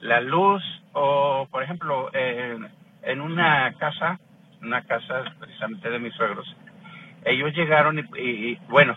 la 0.00 0.20
luz. 0.20 0.62
O 0.92 1.48
por 1.50 1.64
ejemplo 1.64 2.10
en 2.12 3.20
una 3.20 3.74
casa 3.78 4.20
una 4.64 4.82
casa 4.82 5.24
precisamente 5.38 5.90
de 5.90 5.98
mis 5.98 6.14
suegros. 6.14 6.46
Ellos 7.24 7.54
llegaron 7.54 7.98
y, 7.98 8.56
bueno, 8.68 8.96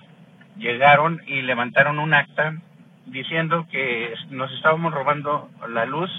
llegaron 0.58 1.22
y 1.28 1.42
levantaron 1.42 2.00
un 2.00 2.14
acta 2.14 2.56
diciendo 3.06 3.68
que 3.72 4.14
nos 4.30 4.52
estábamos 4.54 4.94
robando 4.94 5.50
la 5.70 5.86
luz 5.86 6.10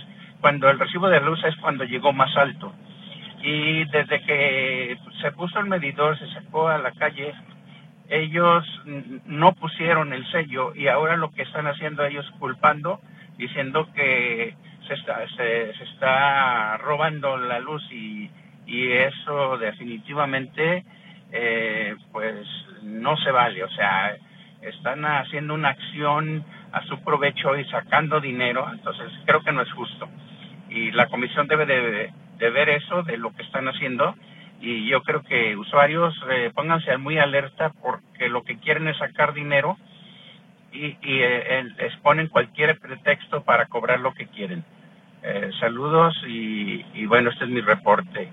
cuando 0.40 0.70
el 0.70 0.78
recibo 0.78 1.08
de 1.08 1.20
luz 1.20 1.42
es 1.44 1.56
cuando 1.56 1.84
llegó 1.84 2.12
más 2.12 2.34
alto. 2.36 2.72
Y 3.42 3.84
desde 3.86 4.22
que 4.22 4.98
se 5.20 5.32
puso 5.32 5.60
el 5.60 5.66
medidor, 5.66 6.18
se 6.18 6.28
sacó 6.32 6.68
a 6.68 6.78
la 6.78 6.92
calle, 6.92 7.34
ellos 8.08 8.64
no 9.26 9.52
pusieron 9.52 10.12
el 10.12 10.26
sello 10.30 10.74
y 10.74 10.88
ahora 10.88 11.16
lo 11.16 11.30
que 11.30 11.42
están 11.42 11.66
haciendo 11.66 12.04
ellos 12.04 12.28
culpando, 12.38 13.00
diciendo 13.36 13.88
que 13.94 14.54
se 14.86 14.94
está, 14.94 15.28
se 15.36 15.70
está 15.70 16.78
robando 16.78 17.36
la 17.36 17.60
luz 17.60 17.82
y 17.92 18.30
y 18.68 18.92
eso 18.92 19.56
definitivamente 19.56 20.84
eh, 21.32 21.96
pues 22.12 22.46
no 22.82 23.16
se 23.16 23.30
vale, 23.30 23.64
o 23.64 23.70
sea, 23.70 24.14
están 24.60 25.04
haciendo 25.04 25.54
una 25.54 25.70
acción 25.70 26.44
a 26.72 26.82
su 26.84 27.02
provecho 27.02 27.56
y 27.56 27.64
sacando 27.64 28.20
dinero, 28.20 28.68
entonces 28.70 29.10
creo 29.24 29.42
que 29.42 29.52
no 29.52 29.62
es 29.62 29.72
justo. 29.72 30.06
Y 30.68 30.90
la 30.92 31.06
comisión 31.06 31.48
debe 31.48 31.64
de, 31.64 32.50
ver 32.50 32.68
eso, 32.68 33.02
de 33.02 33.16
lo 33.16 33.34
que 33.34 33.42
están 33.42 33.68
haciendo, 33.68 34.14
y 34.60 34.86
yo 34.86 35.02
creo 35.02 35.22
que 35.22 35.56
usuarios 35.56 36.14
eh, 36.30 36.50
pónganse 36.54 36.96
muy 36.98 37.18
alerta 37.18 37.72
porque 37.80 38.28
lo 38.28 38.42
que 38.42 38.58
quieren 38.58 38.86
es 38.88 38.98
sacar 38.98 39.32
dinero 39.32 39.78
y, 40.72 40.86
y 40.86 41.20
eh, 41.22 41.64
exponen 41.78 42.28
cualquier 42.28 42.78
pretexto 42.78 43.44
para 43.44 43.66
cobrar 43.66 44.00
lo 44.00 44.12
que 44.12 44.26
quieren. 44.26 44.62
saludos 45.58 46.14
y, 46.26 46.84
y 46.94 47.06
bueno, 47.06 47.30
este 47.30 47.44
es 47.44 47.50
mi 47.50 47.60
reporte. 47.60 48.30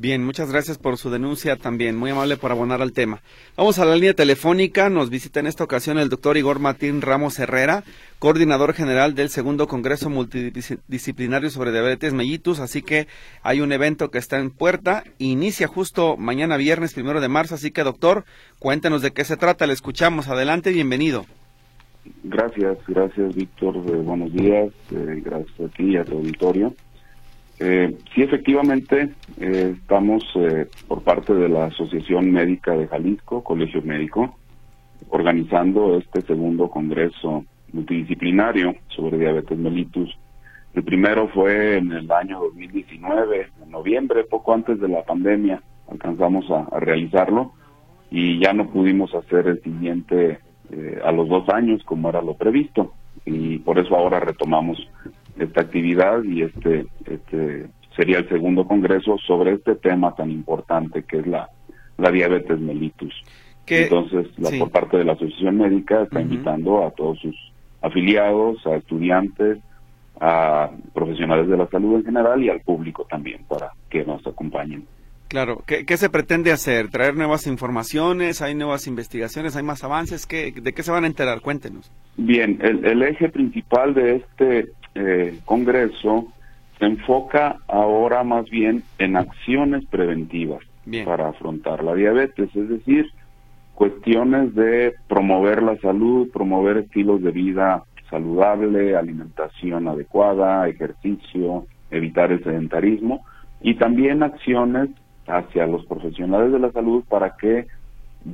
Bien, 0.00 0.24
muchas 0.24 0.50
gracias 0.50 0.78
por 0.78 0.96
su 0.96 1.10
denuncia 1.10 1.56
también, 1.56 1.94
muy 1.94 2.10
amable 2.10 2.38
por 2.38 2.50
abonar 2.50 2.80
al 2.80 2.94
tema. 2.94 3.20
Vamos 3.54 3.78
a 3.78 3.84
la 3.84 3.96
línea 3.96 4.14
telefónica, 4.14 4.88
nos 4.88 5.10
visita 5.10 5.40
en 5.40 5.46
esta 5.46 5.62
ocasión 5.62 5.98
el 5.98 6.08
doctor 6.08 6.38
Igor 6.38 6.58
Martín 6.58 7.02
Ramos 7.02 7.38
Herrera, 7.38 7.84
coordinador 8.18 8.72
general 8.72 9.14
del 9.14 9.28
segundo 9.28 9.66
Congreso 9.66 10.08
Multidisciplinario 10.08 11.50
sobre 11.50 11.70
Diabetes 11.70 12.14
Mellitus, 12.14 12.60
así 12.60 12.80
que 12.80 13.08
hay 13.42 13.60
un 13.60 13.72
evento 13.72 14.10
que 14.10 14.16
está 14.16 14.38
en 14.38 14.48
puerta, 14.48 15.04
inicia 15.18 15.66
justo 15.66 16.16
mañana 16.16 16.56
viernes 16.56 16.94
primero 16.94 17.20
de 17.20 17.28
marzo, 17.28 17.56
así 17.56 17.70
que 17.70 17.82
doctor, 17.82 18.24
cuéntenos 18.58 19.02
de 19.02 19.10
qué 19.10 19.24
se 19.24 19.36
trata, 19.36 19.66
le 19.66 19.74
escuchamos, 19.74 20.28
adelante, 20.28 20.72
bienvenido. 20.72 21.26
Gracias, 22.24 22.78
gracias 22.88 23.34
Víctor, 23.34 23.76
eh, 23.76 23.96
buenos 23.96 24.32
días, 24.32 24.72
eh, 24.92 25.20
gracias 25.22 25.60
a 25.60 25.68
ti 25.76 25.90
y 25.90 25.96
a 25.98 26.04
tu 26.04 26.16
auditorio. 26.16 26.74
Eh, 27.62 27.94
sí, 28.14 28.22
efectivamente, 28.22 29.10
eh, 29.38 29.74
estamos 29.78 30.24
eh, 30.34 30.66
por 30.88 31.02
parte 31.02 31.34
de 31.34 31.46
la 31.46 31.66
Asociación 31.66 32.32
Médica 32.32 32.74
de 32.74 32.88
Jalisco, 32.88 33.44
Colegio 33.44 33.82
Médico, 33.82 34.34
organizando 35.10 35.98
este 35.98 36.22
segundo 36.22 36.70
congreso 36.70 37.44
multidisciplinario 37.74 38.76
sobre 38.88 39.18
diabetes 39.18 39.58
mellitus. 39.58 40.16
El 40.72 40.84
primero 40.84 41.28
fue 41.28 41.76
en 41.76 41.92
el 41.92 42.10
año 42.10 42.40
2019, 42.40 43.48
en 43.62 43.70
noviembre, 43.70 44.24
poco 44.24 44.54
antes 44.54 44.80
de 44.80 44.88
la 44.88 45.02
pandemia, 45.02 45.62
alcanzamos 45.90 46.50
a, 46.50 46.78
realizarlo 46.78 47.52
y 48.10 48.42
ya 48.42 48.54
no 48.54 48.70
pudimos 48.70 49.14
hacer 49.14 49.46
el 49.48 49.62
siguiente 49.62 50.38
eh, 50.72 51.00
a 51.04 51.12
los 51.12 51.28
dos 51.28 51.46
años 51.50 51.82
como 51.84 52.08
era 52.08 52.22
lo 52.22 52.34
previsto 52.34 52.94
y 53.26 53.58
por 53.58 53.78
eso 53.78 53.94
ahora 53.96 54.20
retomamos 54.20 54.78
esta 55.38 55.62
actividad 55.62 56.22
y 56.22 56.42
este, 56.42 56.86
este 57.06 57.66
sería 57.96 58.18
el 58.18 58.28
segundo 58.28 58.66
congreso 58.66 59.16
sobre 59.26 59.54
este 59.54 59.74
tema 59.74 60.14
tan 60.14 60.30
importante 60.30 61.02
que 61.04 61.18
es 61.18 61.26
la, 61.26 61.48
la 61.98 62.10
diabetes 62.10 62.58
mellitus. 62.58 63.14
Entonces, 63.66 64.26
la, 64.38 64.50
por 64.58 64.70
parte 64.70 64.96
de 64.96 65.04
la 65.04 65.12
Asociación 65.12 65.58
Médica 65.58 66.02
está 66.02 66.20
invitando 66.20 66.84
a 66.84 66.90
todos 66.90 67.20
sus 67.20 67.36
afiliados, 67.80 68.66
a 68.66 68.76
estudiantes, 68.76 69.58
a 70.20 70.70
profesionales 70.92 71.48
de 71.48 71.56
la 71.56 71.68
salud 71.68 71.96
en 71.96 72.04
general 72.04 72.42
y 72.42 72.48
al 72.48 72.60
público 72.60 73.06
también 73.08 73.44
para 73.48 73.70
que 73.88 74.04
nos 74.04 74.26
acompañen. 74.26 74.86
Claro, 75.28 75.62
¿Qué, 75.64 75.96
se 75.96 76.10
pretende 76.10 76.50
hacer? 76.50 76.88
¿Traer 76.88 77.14
nuevas 77.14 77.46
informaciones? 77.46 78.42
¿Hay 78.42 78.56
nuevas 78.56 78.88
investigaciones? 78.88 79.54
¿Hay 79.54 79.62
más 79.62 79.84
avances? 79.84 80.26
¿Qué, 80.26 80.50
¿De 80.50 80.72
qué 80.72 80.82
se 80.82 80.90
van 80.90 81.04
a 81.04 81.06
enterar? 81.06 81.40
Cuéntenos. 81.40 81.92
Bien, 82.16 82.58
el, 82.60 83.00
eje 83.00 83.28
principal 83.28 83.94
de 83.94 84.16
este 84.16 84.72
eh, 84.94 85.38
Congreso 85.44 86.26
se 86.78 86.86
enfoca 86.86 87.58
ahora 87.68 88.24
más 88.24 88.48
bien 88.50 88.82
en 88.98 89.16
acciones 89.16 89.84
preventivas 89.86 90.64
para 91.04 91.28
afrontar 91.28 91.84
la 91.84 91.94
diabetes, 91.94 92.48
es 92.56 92.68
decir, 92.68 93.06
cuestiones 93.74 94.54
de 94.54 94.94
promover 95.08 95.62
la 95.62 95.76
salud, 95.78 96.30
promover 96.32 96.78
estilos 96.78 97.22
de 97.22 97.30
vida 97.30 97.84
saludable, 98.08 98.96
alimentación 98.96 99.88
adecuada, 99.88 100.68
ejercicio, 100.68 101.66
evitar 101.90 102.32
el 102.32 102.42
sedentarismo 102.42 103.24
y 103.60 103.74
también 103.76 104.22
acciones 104.22 104.90
hacia 105.26 105.66
los 105.66 105.86
profesionales 105.86 106.52
de 106.52 106.58
la 106.58 106.72
salud 106.72 107.04
para 107.08 107.36
que 107.36 107.66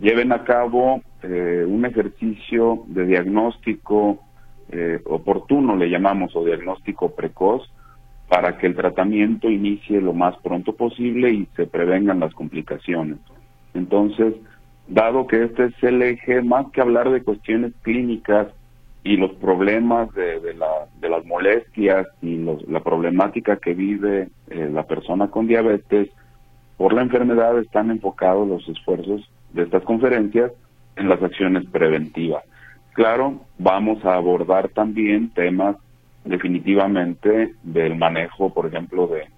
lleven 0.00 0.32
a 0.32 0.44
cabo 0.44 1.02
eh, 1.22 1.64
un 1.66 1.84
ejercicio 1.84 2.84
de 2.86 3.06
diagnóstico 3.06 4.18
eh, 4.70 5.00
oportuno, 5.04 5.76
le 5.76 5.88
llamamos, 5.88 6.34
o 6.34 6.44
diagnóstico 6.44 7.14
precoz, 7.14 7.70
para 8.28 8.58
que 8.58 8.66
el 8.66 8.74
tratamiento 8.74 9.48
inicie 9.48 10.00
lo 10.00 10.12
más 10.12 10.36
pronto 10.38 10.74
posible 10.74 11.30
y 11.30 11.48
se 11.56 11.66
prevengan 11.66 12.20
las 12.20 12.34
complicaciones. 12.34 13.18
Entonces, 13.74 14.34
dado 14.88 15.26
que 15.26 15.44
este 15.44 15.66
es 15.66 15.82
el 15.82 16.02
eje, 16.02 16.42
más 16.42 16.66
que 16.72 16.80
hablar 16.80 17.10
de 17.10 17.22
cuestiones 17.22 17.72
clínicas 17.82 18.48
y 19.04 19.16
los 19.16 19.32
problemas 19.34 20.12
de, 20.14 20.54
las 20.54 21.24
molestias 21.26 22.08
y 22.20 22.38
la 22.68 22.80
problemática 22.80 23.56
que 23.56 23.74
vive 23.74 24.28
eh, 24.50 24.68
la 24.72 24.82
persona 24.82 25.28
con 25.28 25.46
diabetes, 25.46 26.08
por 26.76 26.92
la 26.92 27.02
enfermedad 27.02 27.58
están 27.58 27.90
enfocados 27.90 28.48
los 28.48 28.68
esfuerzos 28.68 29.22
de 29.52 29.62
estas 29.62 29.84
conferencias 29.84 30.50
en 30.96 31.08
las 31.08 31.22
acciones 31.22 31.64
preventivas. 31.70 32.42
Claro, 32.96 33.42
vamos 33.58 34.02
a 34.06 34.14
abordar 34.14 34.70
también 34.70 35.28
temas 35.28 35.76
definitivamente 36.24 37.52
del 37.62 37.94
manejo, 37.94 38.54
por 38.54 38.66
ejemplo, 38.66 39.06
de 39.06 39.28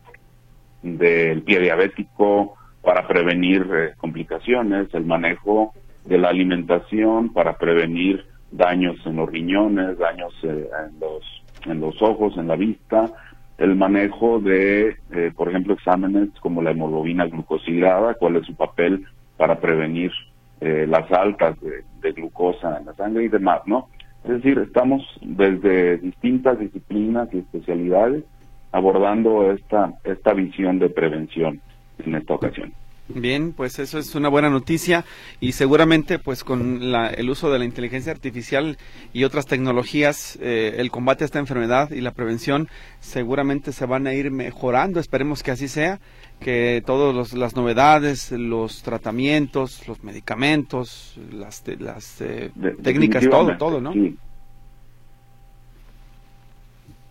del 0.80 1.42
pie 1.42 1.58
diabético 1.58 2.54
para 2.82 3.08
prevenir 3.08 3.66
eh, 3.74 3.94
complicaciones, 3.96 4.94
el 4.94 5.04
manejo 5.04 5.74
de 6.04 6.18
la 6.18 6.28
alimentación 6.28 7.32
para 7.32 7.58
prevenir 7.58 8.24
daños 8.52 8.96
en 9.04 9.16
los 9.16 9.28
riñones, 9.28 9.98
daños 9.98 10.32
eh, 10.44 10.68
en 10.86 11.00
los 11.00 11.42
en 11.66 11.80
los 11.80 12.00
ojos, 12.00 12.36
en 12.36 12.46
la 12.46 12.54
vista, 12.54 13.10
el 13.58 13.74
manejo 13.74 14.38
de, 14.38 14.98
eh, 15.10 15.32
por 15.34 15.48
ejemplo, 15.48 15.74
exámenes 15.74 16.30
como 16.38 16.62
la 16.62 16.70
hemoglobina 16.70 17.26
glucosilada, 17.26 18.14
cuál 18.14 18.36
es 18.36 18.46
su 18.46 18.54
papel 18.54 19.04
para 19.36 19.58
prevenir 19.58 20.12
eh, 20.60 20.86
las 20.88 21.10
altas 21.12 21.56
de, 21.60 22.12
glucosa 22.12 22.78
en 22.78 22.86
la 22.86 22.94
sangre 22.94 23.24
y 23.24 23.28
demás, 23.28 23.60
¿no? 23.66 23.88
Es 24.24 24.30
decir, 24.30 24.58
estamos 24.58 25.02
desde 25.20 25.98
distintas 25.98 26.58
disciplinas 26.58 27.28
y 27.32 27.38
especialidades 27.38 28.24
abordando 28.72 29.52
esta, 29.52 29.92
esta 30.04 30.34
visión 30.34 30.78
de 30.78 30.90
prevención 30.90 31.60
en 31.98 32.14
esta 32.14 32.34
ocasión. 32.34 32.72
Bien, 33.08 33.52
pues 33.52 33.78
eso 33.78 33.98
es 33.98 34.14
una 34.14 34.28
buena 34.28 34.50
noticia 34.50 35.04
y 35.40 35.52
seguramente 35.52 36.18
pues 36.18 36.44
con 36.44 36.82
el 36.82 37.30
uso 37.30 37.50
de 37.50 37.58
la 37.58 37.64
inteligencia 37.64 38.12
artificial 38.12 38.76
y 39.14 39.24
otras 39.24 39.46
tecnologías 39.46 40.38
eh, 40.42 40.74
el 40.76 40.90
combate 40.90 41.24
a 41.24 41.26
esta 41.26 41.38
enfermedad 41.38 41.90
y 41.90 42.02
la 42.02 42.12
prevención 42.12 42.68
seguramente 43.00 43.72
se 43.72 43.86
van 43.86 44.06
a 44.06 44.12
ir 44.12 44.30
mejorando, 44.30 45.00
esperemos 45.00 45.42
que 45.42 45.50
así 45.50 45.68
sea, 45.68 46.00
que 46.38 46.82
todas 46.84 47.32
las 47.32 47.56
novedades, 47.56 48.30
los 48.30 48.82
tratamientos, 48.82 49.88
los 49.88 50.04
medicamentos, 50.04 51.18
las, 51.32 51.64
las 51.78 52.20
eh, 52.20 52.50
técnicas, 52.82 53.28
todo, 53.28 53.56
todo, 53.56 53.80
¿no? 53.80 53.92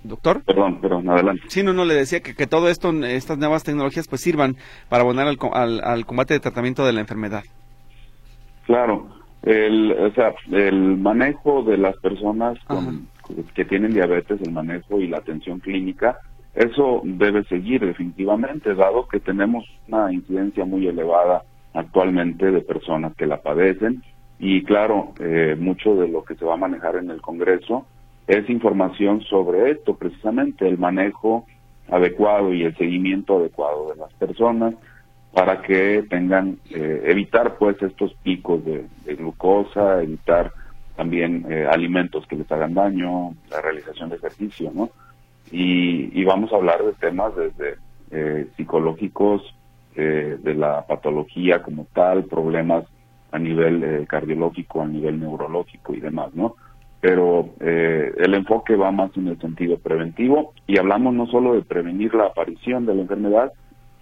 Doctor. 0.08 0.44
Perdón, 0.44 0.80
perdón, 0.82 1.10
adelante. 1.10 1.44
Sí, 1.48 1.64
no, 1.64 1.74
no, 1.74 1.86
le 1.86 1.94
decía 1.94 2.22
que, 2.22 2.34
que 2.34 2.48
todo 2.48 2.70
esto, 2.70 2.92
estas 3.04 3.38
nuevas 3.38 3.64
tecnologías, 3.64 4.08
pues 4.08 4.22
sirvan 4.22 4.56
para 4.90 5.04
abonar 5.04 5.28
al, 5.28 5.82
al, 5.84 6.06
combate 6.06 6.34
de 6.34 6.40
tratamiento 6.40 6.86
de 6.86 6.94
la 6.94 7.02
enfermedad. 7.02 7.44
Claro, 8.66 9.08
el, 9.44 9.92
o 9.92 10.12
sea, 10.14 10.34
el 10.52 10.98
manejo 10.98 11.64
de 11.64 11.78
las 11.78 11.96
personas 11.98 12.58
que 13.54 13.66
tienen 13.66 13.94
diabetes, 13.94 14.42
el 14.42 14.52
manejo 14.52 15.00
y 15.00 15.08
la 15.08 15.18
atención 15.18 15.60
clínica, 15.60 16.20
eso 16.56 17.02
debe 17.04 17.44
seguir 17.44 17.86
definitivamente, 17.86 18.74
dado 18.74 19.08
que 19.08 19.20
tenemos 19.20 19.64
una 19.88 20.12
incidencia 20.12 20.66
muy 20.66 20.88
elevada 20.88 21.44
actualmente 21.74 22.52
de 22.52 22.62
personas 22.62 23.16
que 23.16 23.28
la 23.28 23.42
padecen 23.42 24.04
y 24.40 24.64
claro, 24.64 25.14
eh, 25.20 25.56
mucho 25.60 25.96
de 25.96 26.08
lo 26.08 26.24
que 26.24 26.36
se 26.36 26.46
va 26.46 26.56
a 26.56 26.58
manejar 26.58 26.96
en 26.96 27.10
el 27.10 27.22
Congreso 27.22 27.86
es 28.28 28.50
información 28.50 29.22
sobre 29.22 29.72
esto, 29.72 29.96
precisamente 29.96 30.68
el 30.68 30.78
manejo 30.78 31.46
adecuado 31.90 32.54
y 32.54 32.64
el 32.64 32.76
seguimiento 32.76 33.38
adecuado 33.38 33.90
de 33.90 33.96
las 33.96 34.14
personas 34.14 34.74
para 35.34 35.62
que 35.62 36.04
tengan, 36.10 36.58
eh, 36.72 37.04
evitar 37.06 37.58
pues 37.58 37.82
estos 37.82 38.14
picos 38.24 38.64
de, 38.66 38.86
glucosa, 39.06 40.02
evitar 40.02 40.52
también 40.96 41.46
eh, 41.50 41.68
alimentos 41.70 42.26
que 42.28 42.36
les 42.36 42.52
hagan 42.52 42.74
daño, 42.74 43.36
la 43.50 43.62
realización 43.62 44.10
de 44.10 44.16
ejercicio, 44.16 44.72
¿no? 44.74 44.90
Y, 45.52 46.24
vamos 46.26 46.52
a 46.52 46.58
hablar 46.58 46.84
de 46.84 46.92
temas 46.94 47.34
desde 47.36 47.78
eh, 48.12 48.48
psicológicos, 48.58 49.54
de 49.96 50.54
la 50.54 50.86
patología 50.86 51.64
como 51.64 51.88
tal, 51.92 52.26
problemas 52.26 52.86
a 53.32 53.40
nivel 53.40 54.06
cardiológico, 54.06 54.84
a 54.84 54.86
nivel 54.86 55.20
neurológico 55.20 55.96
y 55.96 56.00
demás, 56.00 56.36
¿no? 56.36 56.56
Pero 57.00 57.50
eh, 57.60 58.12
el 58.18 58.34
enfoque 58.34 58.76
va 58.76 58.92
más 58.92 59.16
en 59.18 59.28
el 59.28 59.40
sentido 59.40 59.78
preventivo 59.78 60.54
y 60.66 60.78
hablamos 60.78 61.14
no 61.14 61.28
solo 61.28 61.54
de 61.54 61.62
prevenir 61.62 62.14
la 62.14 62.26
aparición 62.26 62.86
de 62.86 62.96
la 62.96 63.02
enfermedad, 63.02 63.52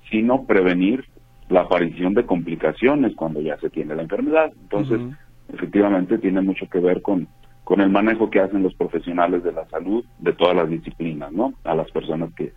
sino 0.10 0.46
prevenir 0.46 1.04
la 1.50 1.62
aparición 1.62 2.14
de 2.14 2.26
complicaciones 2.26 3.14
cuando 3.16 3.42
ya 3.42 3.58
se 3.58 3.70
tiene 3.70 3.96
la 3.96 4.04
enfermedad. 4.04 4.52
Entonces, 4.62 5.00
efectivamente, 5.54 6.18
tiene 6.18 6.42
mucho 6.42 6.68
que 6.68 6.80
ver 6.80 7.02
con, 7.02 7.28
con 7.64 7.82
el 7.82 7.90
manejo 7.90 8.30
que 8.30 8.40
hacen 8.40 8.64
los 8.64 8.74
profesionales 8.76 9.44
de 9.44 9.52
la 9.52 9.68
salud 9.68 10.04
de 10.20 10.34
todas 10.34 10.56
las 10.56 10.70
disciplinas, 10.70 11.32
¿no? 11.32 11.54
A 11.64 11.76
las 11.76 11.92
personas 11.92 12.34
que 12.34 12.52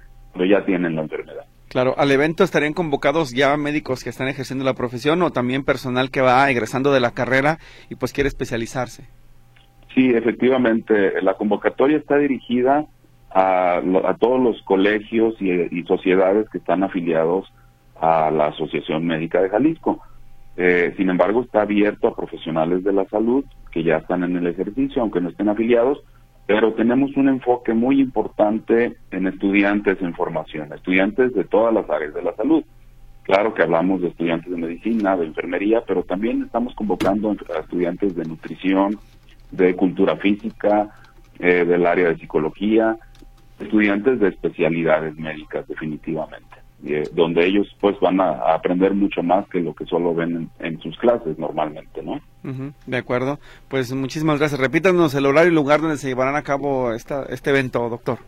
ya 0.48 0.64
tienen 0.64 0.94
la 0.94 1.02
enfermedad. 1.02 1.44
Claro, 1.68 1.94
al 1.98 2.10
evento 2.10 2.44
estarían 2.44 2.72
convocados 2.72 3.32
ya 3.32 3.54
médicos 3.56 4.02
que 4.02 4.08
están 4.08 4.28
ejerciendo 4.28 4.64
la 4.64 4.74
profesión 4.74 5.20
o 5.22 5.32
también 5.32 5.64
personal 5.64 6.10
que 6.10 6.22
va 6.22 6.50
egresando 6.50 6.92
de 6.92 7.00
la 7.00 7.10
carrera 7.10 7.58
y 7.90 7.96
pues 7.96 8.12
quiere 8.12 8.28
especializarse. 8.28 9.04
Sí, 9.94 10.10
efectivamente, 10.10 11.20
la 11.22 11.34
convocatoria 11.34 11.96
está 11.96 12.16
dirigida 12.18 12.86
a, 13.30 13.82
todos 14.18 14.40
los 14.40 14.60
colegios 14.62 15.34
y, 15.40 15.82
sociedades 15.84 16.48
que 16.50 16.58
están 16.58 16.82
afiliados 16.82 17.52
a 18.00 18.30
la 18.30 18.46
Asociación 18.46 19.06
Médica 19.06 19.40
de 19.40 19.50
Jalisco. 19.50 20.00
Eh, 20.56 20.94
sin 20.96 21.08
embargo, 21.08 21.42
está 21.42 21.62
abierto 21.62 22.08
a 22.08 22.16
profesionales 22.16 22.82
de 22.84 22.92
la 22.92 23.04
salud 23.06 23.44
que 23.70 23.82
ya 23.82 23.98
están 23.98 24.24
en 24.24 24.36
el 24.36 24.46
ejercicio, 24.46 25.02
aunque 25.02 25.20
no 25.20 25.28
estén 25.28 25.48
afiliados, 25.48 25.98
pero 26.46 26.72
tenemos 26.72 27.14
un 27.16 27.28
enfoque 27.28 27.74
muy 27.74 28.00
importante 28.00 28.96
en 29.10 29.26
estudiantes 29.26 30.00
en 30.00 30.14
formación, 30.14 30.72
estudiantes 30.72 31.34
de 31.34 31.44
todas 31.44 31.74
las 31.74 31.88
áreas 31.90 32.14
de 32.14 32.22
la 32.22 32.34
salud. 32.34 32.64
Claro 33.24 33.52
que 33.52 33.62
hablamos 33.62 34.00
de 34.00 34.08
estudiantes 34.08 34.50
de 34.50 34.56
medicina, 34.56 35.14
de 35.14 35.26
enfermería, 35.26 35.82
pero 35.86 36.02
también 36.04 36.42
estamos 36.42 36.74
convocando 36.74 37.36
a 37.54 37.60
estudiantes 37.60 38.16
de 38.16 38.24
nutrición, 38.24 38.98
de 39.50 39.74
cultura 39.74 40.16
física, 40.16 40.90
eh, 41.38 41.64
del 41.64 41.86
área 41.86 42.08
de 42.08 42.16
psicología, 42.16 42.96
estudiantes 43.58 44.20
de 44.20 44.28
especialidades 44.28 45.16
médicas 45.16 45.66
definitivamente, 45.66 46.56
eh, 46.84 47.04
donde 47.12 47.46
ellos 47.46 47.66
pues 47.80 47.98
van 48.00 48.20
a, 48.20 48.30
aprender 48.54 48.94
mucho 48.94 49.22
más 49.22 49.48
que 49.48 49.60
lo 49.60 49.74
que 49.74 49.84
solo 49.86 50.14
ven 50.14 50.50
en, 50.58 50.80
sus 50.80 50.96
clases 50.98 51.38
normalmente, 51.38 52.02
¿no? 52.02 52.20
de 52.86 52.96
acuerdo, 52.96 53.38
pues 53.68 53.92
muchísimas 53.92 54.38
gracias. 54.38 54.60
Repítanos 54.60 55.14
el 55.14 55.26
horario 55.26 55.52
y 55.52 55.54
lugar 55.54 55.80
donde 55.80 55.98
se 55.98 56.08
llevarán 56.08 56.36
a 56.36 56.42
cabo 56.42 56.92
esta, 56.92 57.24
este 57.24 57.50
evento, 57.50 57.88
doctor. 57.88 58.18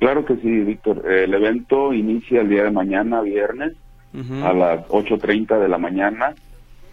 Claro 0.00 0.24
que 0.24 0.36
sí, 0.36 0.48
Víctor. 0.48 1.10
El 1.10 1.32
evento 1.32 1.92
inicia 1.92 2.42
el 2.42 2.48
día 2.48 2.64
de 2.64 2.70
mañana, 2.70 3.20
viernes, 3.22 3.74
a 4.42 4.52
las 4.52 4.86
8.30 4.88 5.60
de 5.60 5.68
la 5.68 5.78
mañana 5.78 6.34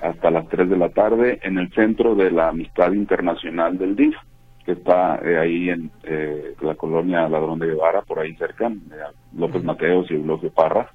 hasta 0.02 0.32
las 0.32 0.48
3 0.50 0.70
de 0.70 0.78
la 0.78 0.90
tarde 0.90 1.40
en 1.44 1.58
el 1.58 1.72
centro 1.74 2.16
de 2.16 2.32
la 2.32 2.50
Amistad 2.50 2.92
Internacional 2.92 3.78
del 3.78 3.96
DIF, 3.96 4.16
que 4.66 4.74
está 4.74 5.20
eh, 5.24 5.38
ahí 5.38 5.70
en 5.70 5.90
eh, 6.04 6.54
la 6.62 6.76
colonia 6.76 7.30
Ladrón 7.30 7.60
de 7.60 7.68
Guevara, 7.68 8.02
por 8.02 8.20
ahí 8.20 8.36
cerca, 8.36 8.68
eh, 8.68 8.74
López 9.36 9.64
Mateos 9.64 10.12
y 10.12 10.16
Eulogio 10.16 10.52
Parra. 10.52 10.92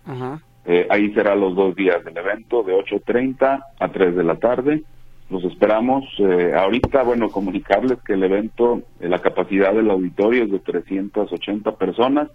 ahí 0.91 1.13
será 1.15 1.35
los 1.35 1.55
dos 1.57 1.75
días 1.75 2.05
del 2.05 2.17
evento, 2.17 2.63
de 2.63 2.75
8.30 2.75 3.65
a 3.81 3.89
3 3.89 4.15
de 4.15 4.25
la 4.25 4.37
tarde. 4.37 4.83
los 5.31 5.43
esperamos. 5.45 6.05
Eh, 6.19 6.53
ahorita, 6.55 7.03
bueno, 7.03 7.31
comunicarles 7.31 7.99
que 8.03 8.13
el 8.13 8.23
evento, 8.23 8.83
eh, 9.01 9.09
la 9.09 9.21
capacidad 9.21 9.73
del 9.73 9.91
auditorio 9.91 10.45
es 10.45 10.51
de 10.51 10.59
380 10.59 11.73
personas 11.77 12.29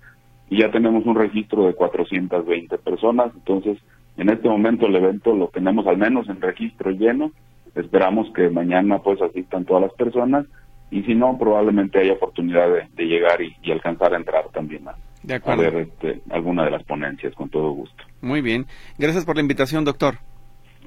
y 0.50 0.62
ya 0.62 0.72
tenemos 0.72 1.06
un 1.06 1.16
registro 1.16 1.68
de 1.68 1.76
420 1.76 2.78
personas. 2.80 3.32
Entonces, 3.36 3.78
en 4.18 4.30
este 4.30 4.50
momento 4.50 4.88
el 4.88 4.96
evento 4.96 5.36
lo 5.36 5.48
tenemos 5.50 5.86
al 5.88 5.98
menos 5.98 6.28
en 6.28 6.42
registro 6.42 6.92
lleno. 6.92 7.32
Esperamos 7.76 8.28
que 8.34 8.50
mañana 8.50 9.00
pues 9.00 9.22
asistan 9.22 9.66
todas 9.66 9.84
las 9.84 9.94
personas 9.94 10.46
y 10.90 11.04
si 11.04 11.16
no, 11.16 11.38
probablemente 11.38 12.00
haya 12.00 12.14
oportunidad 12.14 12.68
de, 12.96 13.06
llegar 13.06 13.40
y, 13.42 13.72
alcanzar 13.72 14.14
a 14.14 14.18
entrar 14.18 14.50
también 14.54 14.88
a, 14.88 14.96
a 15.46 15.56
ver 15.56 15.76
este, 15.76 16.22
alguna 16.30 16.64
de 16.66 16.72
las 16.72 16.84
ponencias 16.84 17.34
con 17.36 17.50
todo 17.50 17.72
gusto. 17.72 18.04
Muy 18.22 18.42
bien. 18.42 18.66
Gracias 18.98 19.26
por 19.26 19.36
la 19.36 19.42
invitación, 19.42 19.84
doctor. 19.84 20.16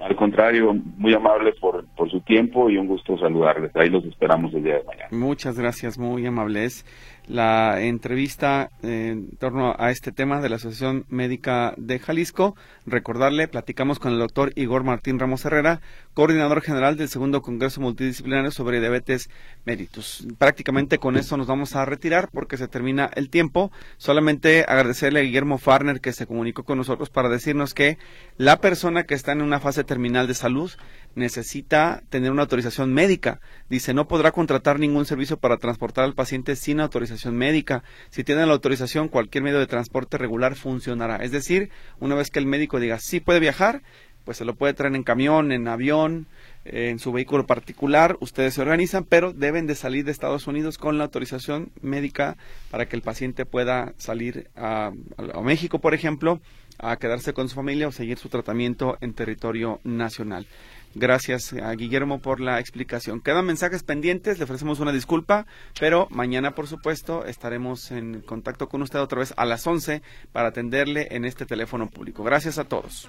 Al 0.02 0.16
contrario, 0.16 0.74
muy 0.96 1.12
amable 1.12 1.52
por, 1.60 1.84
por 1.94 2.10
su 2.10 2.20
tiempo 2.20 2.70
y 2.70 2.78
un 2.78 2.86
gusto 2.86 3.18
saludarles. 3.18 3.70
Ahí 3.76 3.90
los 3.90 4.02
esperamos 4.06 4.52
el 4.54 4.64
día 4.64 4.78
de 4.78 4.84
mañana. 4.84 5.08
Muchas 5.10 5.58
gracias, 5.58 5.98
muy 5.98 6.24
amables 6.24 6.86
la 7.30 7.80
entrevista 7.80 8.70
en 8.82 9.30
torno 9.36 9.76
a 9.78 9.92
este 9.92 10.10
tema 10.10 10.40
de 10.40 10.48
la 10.48 10.56
Asociación 10.56 11.06
Médica 11.08 11.74
de 11.76 12.00
Jalisco. 12.00 12.56
Recordarle, 12.86 13.46
platicamos 13.46 14.00
con 14.00 14.12
el 14.12 14.18
doctor 14.18 14.52
Igor 14.56 14.82
Martín 14.82 15.20
Ramos 15.20 15.44
Herrera, 15.44 15.80
coordinador 16.12 16.60
general 16.60 16.96
del 16.96 17.08
segundo 17.08 17.40
Congreso 17.40 17.80
Multidisciplinario 17.80 18.50
sobre 18.50 18.80
Diabetes 18.80 19.30
Méritos. 19.64 20.26
Prácticamente 20.38 20.98
con 20.98 21.16
eso 21.16 21.36
nos 21.36 21.46
vamos 21.46 21.76
a 21.76 21.84
retirar 21.84 22.30
porque 22.32 22.56
se 22.56 22.66
termina 22.66 23.08
el 23.14 23.30
tiempo. 23.30 23.70
Solamente 23.96 24.64
agradecerle 24.66 25.20
a 25.20 25.22
Guillermo 25.22 25.58
Farner 25.58 26.00
que 26.00 26.12
se 26.12 26.26
comunicó 26.26 26.64
con 26.64 26.78
nosotros 26.78 27.10
para 27.10 27.28
decirnos 27.28 27.74
que 27.74 27.96
la 28.38 28.60
persona 28.60 29.04
que 29.04 29.14
está 29.14 29.30
en 29.30 29.42
una 29.42 29.60
fase 29.60 29.84
terminal 29.84 30.26
de 30.26 30.34
salud 30.34 30.72
necesita 31.14 32.02
tener 32.08 32.32
una 32.32 32.42
autorización 32.42 32.92
médica. 32.92 33.40
Dice, 33.68 33.94
no 33.94 34.08
podrá 34.08 34.32
contratar 34.32 34.80
ningún 34.80 35.06
servicio 35.06 35.36
para 35.36 35.58
transportar 35.58 36.04
al 36.04 36.14
paciente 36.14 36.56
sin 36.56 36.80
autorización 36.80 37.19
médica. 37.26 37.82
Si 38.10 38.24
tiene 38.24 38.46
la 38.46 38.52
autorización, 38.52 39.08
cualquier 39.08 39.44
medio 39.44 39.58
de 39.58 39.66
transporte 39.66 40.18
regular 40.18 40.54
funcionará. 40.56 41.16
Es 41.16 41.32
decir, 41.32 41.70
una 41.98 42.14
vez 42.14 42.30
que 42.30 42.38
el 42.38 42.46
médico 42.46 42.80
diga, 42.80 42.98
sí 42.98 43.20
puede 43.20 43.40
viajar, 43.40 43.82
pues 44.24 44.38
se 44.38 44.44
lo 44.44 44.54
puede 44.54 44.74
traer 44.74 44.94
en 44.94 45.02
camión, 45.02 45.52
en 45.52 45.66
avión, 45.68 46.26
en 46.64 46.98
su 46.98 47.10
vehículo 47.10 47.46
particular, 47.46 48.16
ustedes 48.20 48.54
se 48.54 48.60
organizan, 48.60 49.04
pero 49.04 49.32
deben 49.32 49.66
de 49.66 49.74
salir 49.74 50.04
de 50.04 50.12
Estados 50.12 50.46
Unidos 50.46 50.76
con 50.76 50.98
la 50.98 51.04
autorización 51.04 51.70
médica 51.80 52.36
para 52.70 52.86
que 52.86 52.96
el 52.96 53.02
paciente 53.02 53.46
pueda 53.46 53.94
salir 53.96 54.50
a 54.56 54.92
México, 55.42 55.78
por 55.78 55.94
ejemplo, 55.94 56.40
a 56.78 56.96
quedarse 56.96 57.32
con 57.32 57.48
su 57.48 57.54
familia 57.54 57.88
o 57.88 57.92
seguir 57.92 58.18
su 58.18 58.28
tratamiento 58.28 58.96
en 59.00 59.14
territorio 59.14 59.80
nacional. 59.84 60.46
Gracias 60.94 61.52
a 61.52 61.72
Guillermo 61.72 62.20
por 62.20 62.40
la 62.40 62.58
explicación. 62.58 63.20
Quedan 63.20 63.46
mensajes 63.46 63.82
pendientes, 63.82 64.38
le 64.38 64.44
ofrecemos 64.44 64.80
una 64.80 64.92
disculpa, 64.92 65.46
pero 65.78 66.08
mañana, 66.10 66.54
por 66.54 66.66
supuesto, 66.66 67.24
estaremos 67.24 67.90
en 67.92 68.22
contacto 68.22 68.68
con 68.68 68.82
usted 68.82 68.98
otra 68.98 69.20
vez 69.20 69.32
a 69.36 69.44
las 69.44 69.66
11 69.66 70.02
para 70.32 70.48
atenderle 70.48 71.08
en 71.12 71.24
este 71.24 71.46
teléfono 71.46 71.88
público. 71.88 72.24
Gracias 72.24 72.58
a 72.58 72.64
todos. 72.64 73.08